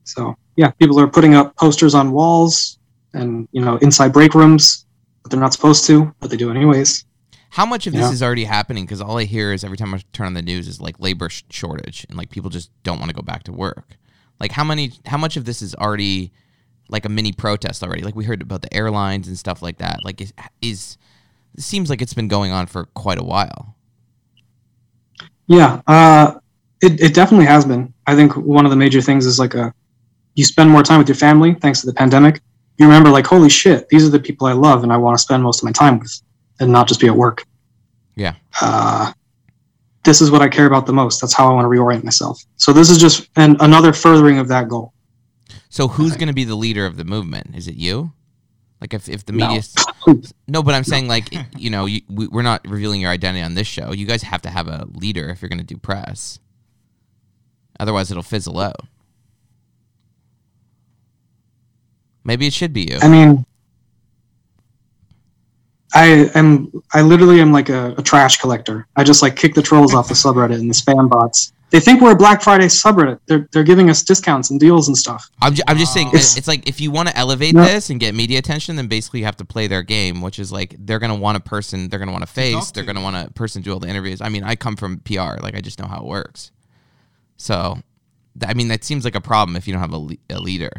[0.04, 2.78] So yeah, people are putting up posters on walls
[3.14, 4.86] and you know inside break rooms,
[5.24, 7.06] but they're not supposed to, but they do anyways.
[7.50, 8.12] How much of this Yeah.
[8.12, 8.84] is already happening?
[8.86, 11.30] Because all I hear is every time I turn on the news is like labor
[11.30, 13.98] sh- shortage and like people just don't want to go back to work.
[14.40, 14.92] Like how many?
[15.06, 16.32] How much of this is already
[16.90, 18.04] like a mini protest already?
[18.04, 20.00] Like we heard about the airlines and stuff like that.
[20.04, 20.98] Like is is
[21.56, 23.76] it seems like it's been going on for quite a while.
[25.48, 26.36] Yeah, uh,
[26.82, 27.94] it it definitely has been.
[28.08, 29.74] I think one of the major things is like a
[30.36, 32.42] you spend more time with your family thanks to the pandemic.
[32.78, 35.22] You remember like holy shit, these are the people I love and I want to
[35.22, 36.22] spend most of my time with,
[36.60, 37.46] and not just be at work.
[38.16, 38.36] Yeah.
[38.62, 39.12] uh,
[40.04, 41.20] this is what I care about the most.
[41.20, 42.42] That's how I want to reorient myself.
[42.58, 44.94] So this is just an, another furthering of that goal.
[45.70, 47.56] So who's going to be the leader of the movement?
[47.56, 48.14] Is it you?
[48.80, 49.48] Like if, if the No.
[49.48, 49.64] media
[50.48, 53.56] no, but I'm saying like you know you, we, we're not revealing your identity on
[53.56, 53.92] this show.
[53.94, 56.40] You guys have to have a leader if you're going to do press.
[57.80, 58.82] Otherwise, it'll fizzle out.
[62.24, 62.98] Maybe it should be you.
[63.02, 63.46] I mean,
[65.94, 68.88] I am I literally am like a, a trash collector.
[68.96, 71.54] I just like kick the trolls off the subreddit and the spam bots.
[71.72, 73.20] They think we're a Black Friday subreddit.
[73.28, 75.30] They're they're giving us discounts and deals and stuff.
[75.42, 77.64] I'm, ju- I'm just saying It's- it's, like if you want to elevate No.
[77.64, 80.52] this and get media attention, then basically you have to play their game, which is
[80.52, 83.32] like they're gonna want a person, they're gonna want a face, they're gonna want a
[83.34, 84.20] person to do all the interviews.
[84.22, 86.52] I mean, I come from PR, like I just know how it works.
[87.38, 87.78] So,
[88.46, 90.72] I mean, that seems like a problem if you don't have a, le- a leader.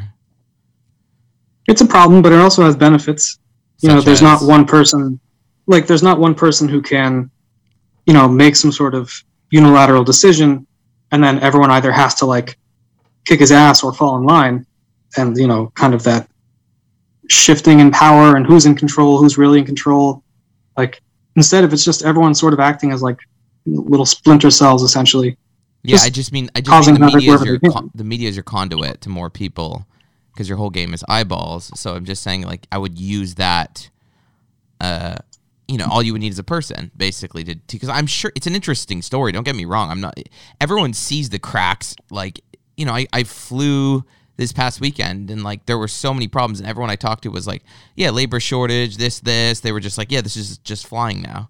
[1.69, 3.39] It's a problem, but it also has benefits.
[3.81, 4.23] You know, there's as?
[4.23, 5.21] not one person
[5.67, 7.31] like there's not one person who can,
[8.07, 9.13] you know, make some sort of
[9.51, 10.67] unilateral decision
[11.13, 12.59] and then everyone either has to like
[13.25, 14.67] kick his ass or fall in line
[15.17, 16.29] and you know, kind of that
[17.29, 20.23] shifting in power and who's in control, who's really in control.
[20.77, 21.01] Like
[21.35, 23.19] instead if it's just everyone sort of acting as like
[23.67, 25.37] little splinter cells essentially.
[25.87, 28.29] Yeah, Just I just mean I just mean the media is your con- the media
[28.29, 29.87] is your conduit to more people
[30.33, 31.71] because your whole game is eyeballs.
[31.79, 33.89] So I'm just saying like I would use that.
[34.81, 35.17] Uh,
[35.69, 38.47] you know, all you would need is a person basically to because I'm sure it's
[38.47, 39.33] an interesting story.
[39.33, 39.91] Don't get me wrong.
[39.91, 40.19] I'm not.
[40.61, 41.97] Everyone sees the cracks.
[42.11, 42.41] Like
[42.77, 44.05] you know, I I flew
[44.37, 47.31] this past weekend and like there were so many problems and everyone I talked to
[47.31, 47.63] was like,
[47.97, 49.61] yeah, labor shortage, this this.
[49.61, 51.49] They were just like, yeah, this is just flying now.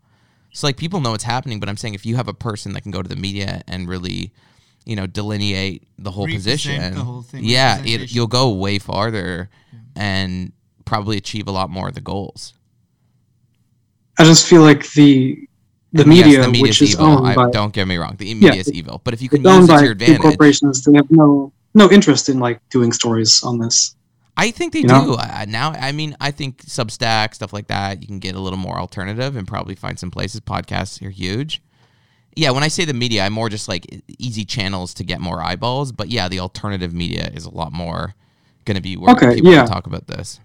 [0.57, 2.81] So like people know what's happening, but I'm saying if you have a person that
[2.81, 4.33] can go to the media and really,
[4.87, 9.51] you know, delineate the whole position, the whole thing, yeah, it, you'll go way farther
[9.95, 10.53] and
[10.87, 12.55] probably achieve a lot more of the goals.
[14.19, 15.47] I just feel like the
[15.93, 17.07] the And yes, media, the media's which is evil.
[17.07, 19.03] owned I, by don't get me wrong, the media is evil.
[19.05, 22.31] But if you can use it to your advantage, corporations, they have no no interest
[22.31, 23.96] in like doing stories on this.
[24.37, 25.73] I think they You do uh, now.
[25.73, 28.03] I mean, I think Substack stuff like that.
[28.03, 30.41] You can get a little more alternative and probably find some places.
[30.41, 31.63] Podcasts are huge.
[32.35, 33.87] Yeah, when I say the media, I'm more just like
[34.19, 35.91] easy channels to get more eyeballs.
[35.91, 38.15] But yeah, the alternative media is a lot more
[38.67, 39.65] going to be where Okay, people yeah.
[39.65, 40.39] talk about this.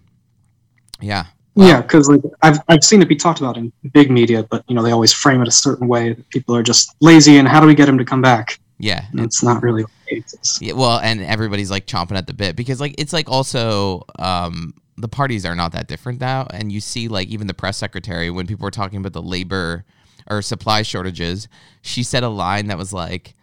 [1.01, 1.25] Yeah.
[1.55, 4.75] Yeah, because like I've I've seen it be talked about in big media, but you
[4.75, 6.13] know they always frame it a certain way.
[6.13, 8.60] that People are just lazy, and how do we get him to come back?
[8.81, 9.85] Yeah, And it's not really.
[10.59, 14.73] Yeah, well, and everybody's like chomping at the bit because like it's like also um
[14.97, 18.29] the parties are not that different now and you see like even the press secretary
[18.29, 19.85] when people were talking about the labor
[20.29, 21.47] or supply shortages,
[21.81, 23.35] she said a line that was like,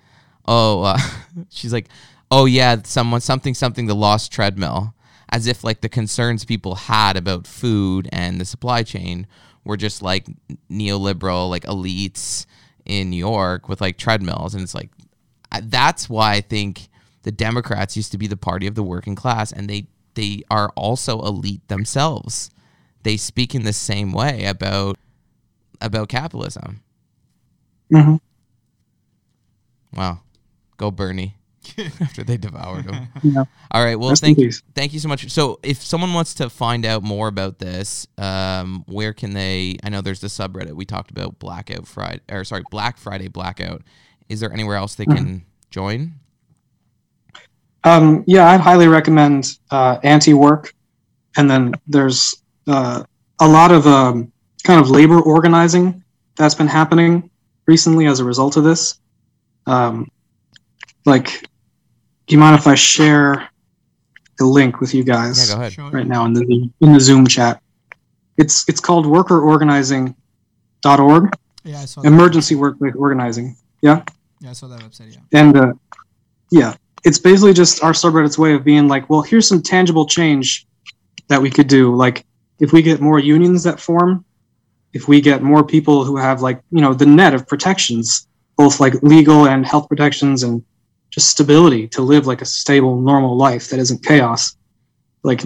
[0.47, 0.99] "Oh, uh,
[1.51, 1.89] she's like,
[2.31, 4.95] "Oh yeah, someone something something the lost treadmill."
[5.31, 9.27] As if like the concerns people had about food and the supply chain
[9.63, 10.27] were just like
[10.71, 12.47] neoliberal like elites
[12.87, 14.89] in New York with like treadmills and it's like
[15.63, 16.89] that's why I think
[17.23, 20.71] the Democrats used to be the party of the working class, and they they are
[20.77, 22.51] also elite themselves.
[23.03, 24.99] They speak in the same way about
[25.81, 26.83] about capitalism.
[27.93, 28.21] Mhm.
[29.95, 30.21] Wow,
[30.77, 31.37] go Bernie!
[32.01, 33.09] After they devoured him.
[33.23, 33.45] Yeah.
[33.71, 33.97] All right.
[33.99, 35.31] Well, Rest thank you, thank you so much.
[35.31, 39.77] So, if someone wants to find out more about this, um, where can they?
[39.83, 43.83] I know there's the subreddit we talked about, Blackout Friday, or sorry, Black Friday Blackout.
[44.29, 45.17] Is there anywhere else they Mhm.
[45.17, 46.13] can join?
[47.85, 50.75] Um, yeah, I'd highly recommend uh, Anti Work,
[51.37, 52.35] and then there's
[52.67, 53.05] uh,
[53.41, 54.31] a lot of um,
[54.65, 56.03] kind of labor organizing
[56.37, 57.31] that's been happening
[57.67, 58.99] recently as a result of this.
[59.67, 60.09] Um,
[61.07, 61.43] like,
[62.27, 63.49] do you mind if I share
[64.39, 65.49] the link with you guys?
[65.49, 65.79] Yeah, go ahead.
[65.95, 67.63] Right now in the in the Zoom chat.
[68.37, 71.37] It's it's called workerorganizing.org.
[71.65, 72.09] Yeah, I saw that.
[72.09, 73.57] Emergency workplace organizing.
[73.83, 74.03] Yeah.
[74.41, 75.15] Yeah, I saw that website.
[75.15, 75.41] Yeah.
[75.41, 75.73] And uh,
[76.51, 76.75] yeah,
[77.05, 80.67] it's basically just our subreddit's way of being like, well, here's some tangible change
[81.29, 81.95] that we could do.
[81.95, 82.25] Like,
[82.59, 84.25] if we get more unions that form,
[84.93, 88.27] if we get more people who have like you know the net of protections,
[88.57, 90.65] both like legal and health protections and
[91.11, 94.57] just stability to live like a stable, normal life that isn't chaos.
[95.23, 95.43] Like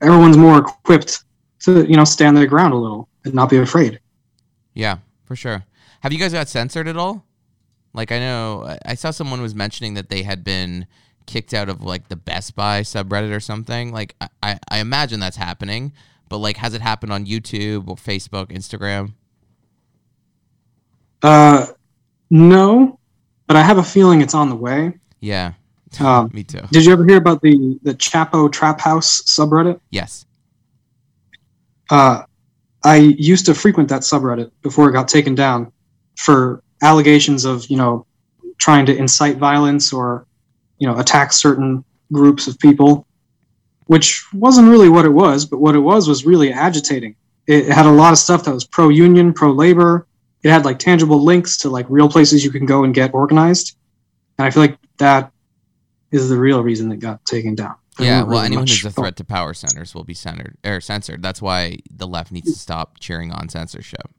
[0.00, 1.24] everyone's more equipped
[1.60, 4.00] to you know stand their ground a little and not be afraid.
[4.74, 5.64] Yeah, for sure.
[6.00, 7.24] Have you guys got censored at all?
[7.96, 10.86] Like I know I- saw someone was mentioning that they had been
[11.24, 13.90] kicked out of like the Best Buy subreddit or something.
[13.90, 15.92] Like I, I, I imagine that's happening,
[16.28, 19.14] but like has it happened on YouTube or Facebook, Instagram?
[21.22, 21.66] Uh,
[22.30, 22.98] no,
[23.46, 24.92] but I have a feeling it's on the way.
[25.20, 25.54] Yeah.
[25.98, 26.60] Um, Me too.
[26.70, 29.80] Did you ever hear about the the Chapo Trap House subreddit?
[29.90, 30.26] Yes.
[31.90, 32.24] Uh,
[32.84, 35.72] I used to frequent that subreddit before it got taken down
[36.16, 38.06] for allegations of you know
[38.58, 40.26] trying to incite violence or
[40.78, 43.06] you know attack certain groups of people,
[43.86, 45.44] which wasn't really what it was.
[45.44, 47.16] But what it was was really agitating.
[47.46, 50.06] It had a lot of stuff that was pro union, pro labor.
[50.42, 53.76] It had like tangible links to like real places you can go and get organized.
[54.38, 55.32] And I feel like that
[56.10, 57.76] is the real reason it got taken down.
[57.96, 60.80] There Yeah, well, really anyone who's a threat to power centers will be centered or
[60.80, 61.22] censored.
[61.22, 64.10] That's why the left needs to stop cheering on censorship.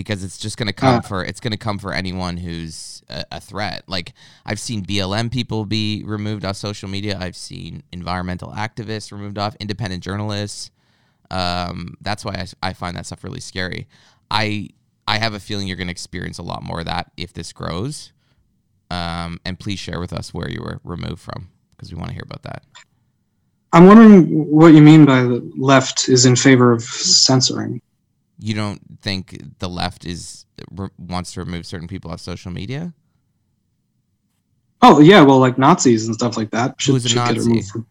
[0.00, 1.00] Because it's just going to come Uh.
[1.02, 3.84] for it's going to come for anyone who's a, a threat.
[3.86, 4.12] Like
[4.46, 7.18] I've seen BLM people be removed off social media.
[7.20, 10.70] I've seen environmental activists removed off, independent journalists.
[11.30, 12.32] Um, that's why
[12.62, 13.86] I, I find that stuff really scary.
[14.30, 14.68] I
[15.06, 17.52] I have a feeling you're going to experience a lot more of that if this
[17.52, 18.12] grows.
[18.90, 22.14] Um, and please share with us where you were removed from because we want to
[22.14, 22.64] hear about that.
[23.72, 27.80] I'm wondering what you mean by the left is in favor of censoring.
[28.40, 32.94] You don't think the left is re- wants to remove certain people off social media?
[34.82, 37.68] Oh yeah, well, like Nazis and stuff like that should, should get removed.
[37.68, 37.86] From...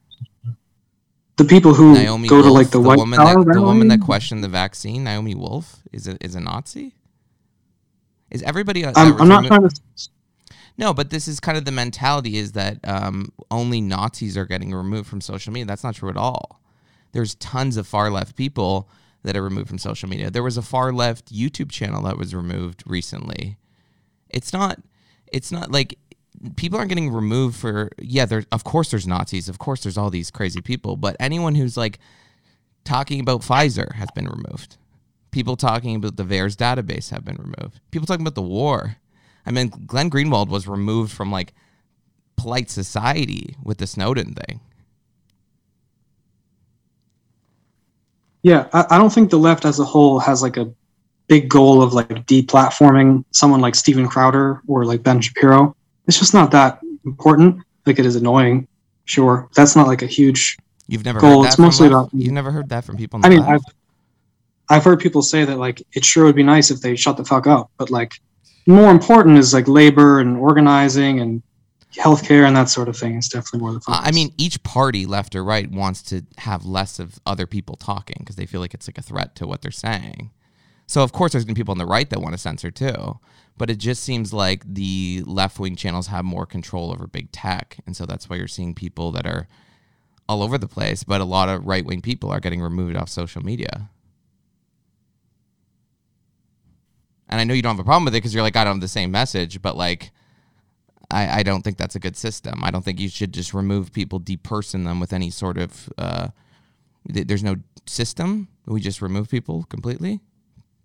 [1.37, 4.01] The people who Naomi go to like the, White woman Tower that, the woman that
[4.01, 6.95] questioned the vaccine, Naomi Wolf, is a, is a Nazi.
[8.31, 8.85] Is everybody?
[8.85, 9.81] I'm, that I'm not trying to.
[10.77, 14.73] No, but this is kind of the mentality is that um, only Nazis are getting
[14.73, 15.65] removed from social media.
[15.65, 16.61] That's not true at all.
[17.11, 18.89] There's tons of far left people
[19.23, 20.31] that are removed from social media.
[20.31, 23.57] There was a far left YouTube channel that was removed recently.
[24.29, 24.79] It's not.
[25.31, 25.97] It's not like
[26.55, 27.89] people aren't getting removed for.
[27.99, 28.45] Yeah, there.
[28.51, 29.49] Of course, there's Nazis.
[29.49, 30.95] Of course, there's all these crazy people.
[30.95, 31.99] But anyone who's like
[32.83, 34.77] talking about Pfizer has been removed.
[35.31, 37.79] People talking about the VAERS database have been removed.
[37.91, 38.95] People talking about the war.
[39.45, 41.53] I mean, Glenn Greenwald was removed from like
[42.35, 44.61] polite society with the Snowden thing.
[48.43, 50.71] Yeah, I, I don't think the left as a whole has like a
[51.27, 55.75] big goal of like deplatforming someone like Steven Crowder or like Ben Shapiro.
[56.07, 57.61] It's just not that important.
[57.85, 58.67] Like it is annoying,
[59.05, 59.49] sure.
[59.55, 61.29] That's not like a huge You've never goal.
[61.29, 63.17] heard that It's from mostly about You've never heard that from people.
[63.17, 63.65] On the I mean, left?
[64.69, 67.17] I've I've heard people say that like it sure would be nice if they shut
[67.17, 68.19] the fuck up, but like
[68.67, 71.41] more important is like labor and organizing and
[71.95, 73.15] healthcare and that sort of thing.
[73.15, 74.01] is definitely more the focus.
[74.03, 78.17] I mean, each party, left or right, wants to have less of other people talking
[78.19, 80.31] because they feel like it's like a threat to what they're saying.
[80.85, 83.19] So of course, there's gonna be people on the right that want to censor too.
[83.57, 87.77] But it just seems like the left wing channels have more control over big tech,
[87.85, 89.47] and so that's why you're seeing people that are
[90.29, 91.03] all over the place.
[91.03, 93.89] But a lot of right wing people are getting removed off social media.
[97.27, 98.75] And I know you don't have a problem with it because you're like, I don't
[98.75, 100.11] have the same message, but like,
[101.11, 102.63] I, I don't think that's a good system.
[102.63, 105.89] I don't think you should just remove people, deperson them with any sort of.
[105.97, 106.27] Uh,
[107.11, 107.55] th- there's no
[107.85, 108.47] system.
[108.65, 110.19] We just remove people completely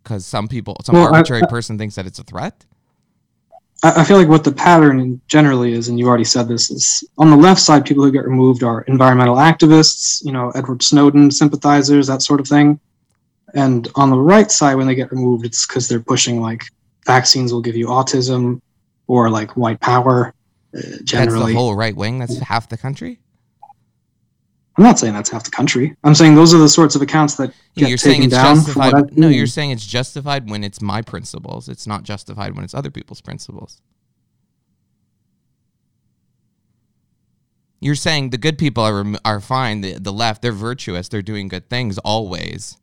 [0.03, 2.65] because some people, some Well, arbitrary I- person thinks that it's a threat.
[3.83, 7.05] I, I feel like what the pattern generally is, and you already said this, is
[7.19, 11.31] on the left side, people who get removed are environmental activists, you know, Edward Snowden
[11.31, 12.81] sympathizers, that sort of thing.
[13.55, 16.65] And on the right side, when they get removed, it's because they're pushing like
[17.07, 18.61] vaccines will give you autism
[19.07, 20.35] or like white power.
[20.77, 22.19] Uh, generally, That's the whole right wing.
[22.19, 23.21] That's half the country.
[24.77, 25.97] I'm not saying that's half the country.
[26.03, 28.57] I'm saying those are the sorts of accounts that get you're saying taken it's down.
[28.57, 29.17] Justified.
[29.17, 31.69] No, you're saying it's justified when it's my principles.
[31.69, 33.81] It's not justified when it's other people's principles.
[37.81, 39.83] You're saying the good people are are fine.
[39.83, 41.09] The the left, they're virtuous.
[41.09, 42.79] They're doing good things always.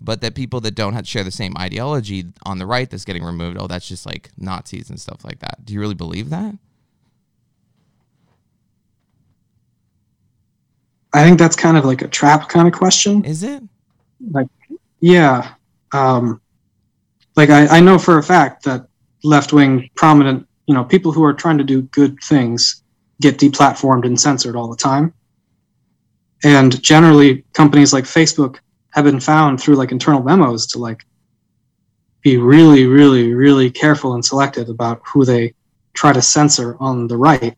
[0.00, 3.24] But that people that don't have, share the same ideology on the right that's getting
[3.24, 5.64] removed, oh, that's just like Nazis and stuff like that.
[5.64, 6.56] Do you really believe that?
[11.12, 13.24] I think that's kind of like a trap kind of question.
[13.24, 13.62] Is it?
[14.30, 14.46] Like,
[15.00, 15.54] yeah.
[15.92, 16.40] Um,
[17.34, 18.86] like I, I know for a fact that
[19.24, 22.82] left wing prominent, you know, people who are trying to do good things
[23.20, 25.12] get deplatformed and censored all the time.
[26.44, 28.58] And generally, companies like Facebook
[28.98, 31.04] have been found through like internal memos to like
[32.22, 35.54] be really, really, really careful and selective about who they
[35.94, 37.56] try to censor on the right.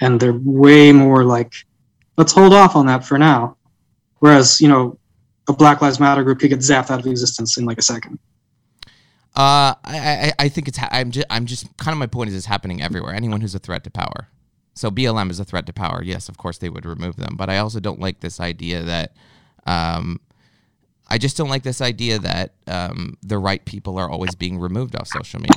[0.00, 1.54] And they're way more like,
[2.16, 3.56] let's hold off on that for now.
[4.18, 4.98] Whereas, you know,
[5.48, 8.18] a Black Lives Matter group could get zapped out of existence in like a second.
[9.34, 10.78] Uh, I, I, I think it's.
[10.78, 11.26] Ha- I'm just.
[11.28, 11.76] I'm just.
[11.76, 13.14] Kind of my point is, it's happening everywhere.
[13.14, 14.28] Anyone who's a threat to power.
[14.74, 16.02] So BLM is a threat to power.
[16.02, 17.36] Yes, of course they would remove them.
[17.36, 19.14] But I also don't like this idea that.
[19.66, 20.20] Um,
[21.08, 24.96] I just don't like this idea that um, the right people are always being removed
[24.96, 25.54] off social media.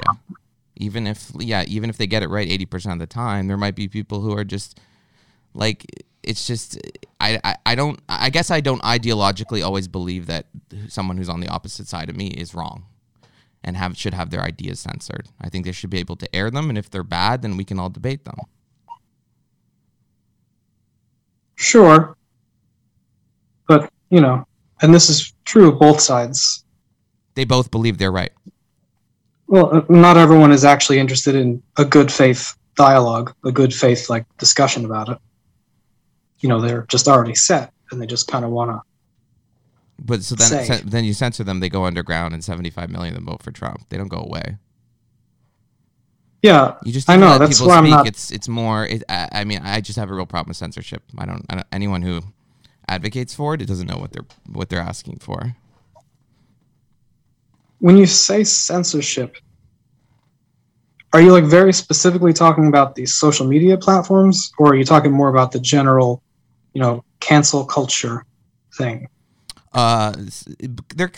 [0.76, 3.58] Even if, yeah, even if they get it right eighty percent of the time, there
[3.58, 4.80] might be people who are just
[5.54, 5.86] like
[6.24, 6.78] it's just
[7.20, 10.48] I, I I don't I guess I don't ideologically always believe that
[10.88, 12.86] someone who's on the opposite side of me is wrong
[13.64, 15.28] and have should have their ideas censored.
[15.42, 17.66] I think they should be able to air them, and if they're bad, then we
[17.66, 18.38] can all debate them.
[21.56, 22.16] Sure.
[23.68, 24.48] But, you know,
[24.82, 26.64] and this is true of both sides.
[27.34, 28.32] They both believe they're right.
[29.48, 34.10] Well, uh, not everyone is actually interested in a good faith dialogue, a good faith
[34.10, 35.18] like discussion about it.
[36.40, 38.82] You know, they're just already set and they just kind of want to
[39.98, 40.82] But so then Say.
[40.86, 43.90] then you censor them, they go underground, and 75 million of them vote for Trump.
[43.90, 44.58] They don't go away.
[46.44, 47.38] Yeah, You just I know.
[47.38, 48.08] That's people why I'm not.
[48.08, 48.86] It's it's more.
[48.86, 51.04] It, I, I mean, I just have a real problem with censorship.
[51.18, 51.68] I don't, I don't.
[51.74, 52.22] Anyone who
[52.90, 55.56] advocates for it, it doesn't know what they're what they're asking for.
[57.80, 59.38] When you say censorship,
[61.14, 65.12] are you like very specifically talking about these social media platforms, or are you talking
[65.12, 66.22] more about the general,
[66.74, 68.26] you know, cancel culture
[68.78, 69.08] thing?
[69.72, 70.46] Uh, s-
[70.96, 71.12] they're,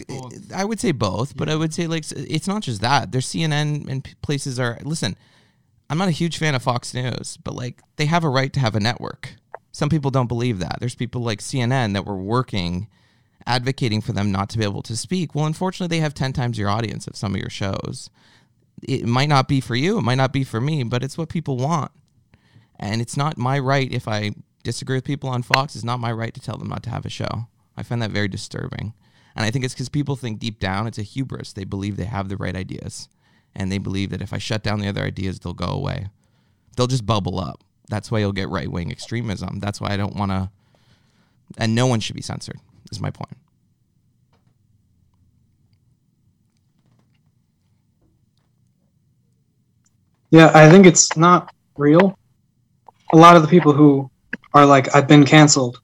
[0.53, 3.11] I would say both, but I would say like it's not just that.
[3.11, 4.77] There's CNN and places are.
[4.83, 5.15] Listen,
[5.89, 8.59] I'm not a huge fan of Fox News, but like they have a right to
[8.59, 9.35] have a network.
[9.71, 10.77] Some people don't believe that.
[10.79, 12.87] There's people like CNN that were working,
[13.45, 15.33] advocating for them not to be able to speak.
[15.33, 18.09] Well, unfortunately, they have ten times your audience of some of your shows.
[18.83, 21.29] It might not be for you, it might not be for me, but it's what
[21.29, 21.91] people want.
[22.79, 24.31] And it's not my right if I
[24.63, 27.05] disagree with people on Fox, it's not my right to tell them not to have
[27.05, 27.47] a show.
[27.77, 28.93] I find that very disturbing.
[29.35, 31.53] And I think it's because people think deep down it's a hubris.
[31.53, 33.07] They believe they have the right ideas.
[33.55, 36.07] And they believe that if I shut down the other ideas, they'll go away.
[36.75, 37.63] They'll just bubble up.
[37.91, 39.59] That's why you'll get right wing extremism.
[39.59, 40.49] That's why I don't want to.
[41.57, 42.57] And no one should be censored,
[42.89, 43.37] is my point.
[50.29, 52.17] Yeah, I think it's not real.
[53.11, 54.09] A lot of the people who
[54.53, 55.81] are like, I've been canceled,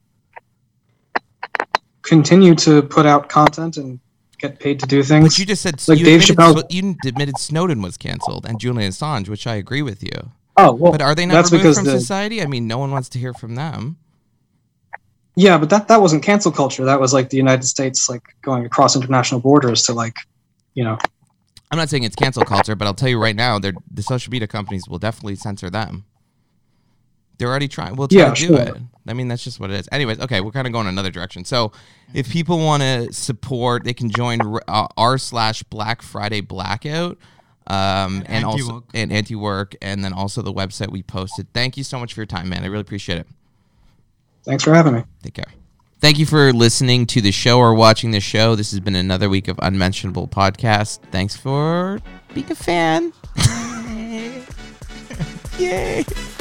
[2.00, 4.00] continue to put out content and
[4.38, 5.26] get paid to do things.
[5.26, 6.72] But you just said like you, Dave admitted, Chappelle.
[6.72, 10.30] You admitted Snowden was canceled and Julian Assange, which I agree with you.
[10.58, 12.42] Oh, well, but are they not that's removed because from the- society?
[12.42, 13.96] I mean, no one wants to hear from them.
[15.36, 16.84] Yeah, but that that wasn't cancel culture.
[16.84, 20.16] That was like the United States like going across international borders to like,
[20.74, 20.98] you know.
[21.70, 24.30] I'm not saying it's cancel culture, but I'll tell you right now, they're, the social
[24.32, 26.04] media companies will definitely censor them.
[27.36, 27.94] They're already trying.
[27.94, 28.58] We'll try Yeah, to do sure.
[28.58, 28.76] it.
[29.06, 29.88] I mean, that's just what it is.
[29.92, 31.44] Anyways, okay, we're kind of going another direction.
[31.44, 31.70] So,
[32.14, 37.16] if people want to support, they can join r- uh, r slash Black Friday Blackout,
[37.68, 38.84] um, and, also Anti-Work.
[38.94, 41.52] and anti work, and then also the website we posted.
[41.52, 42.64] Thank you so much for your time, man.
[42.64, 43.26] I really appreciate it.
[44.44, 45.04] Thanks for having me.
[45.22, 45.44] Take care.
[46.00, 48.54] Thank you for listening to the show or watching the show.
[48.54, 51.00] This has been another week of Unmentionable Podcast.
[51.10, 52.00] Thanks for
[52.32, 53.12] being a fan.
[55.58, 56.04] Yay.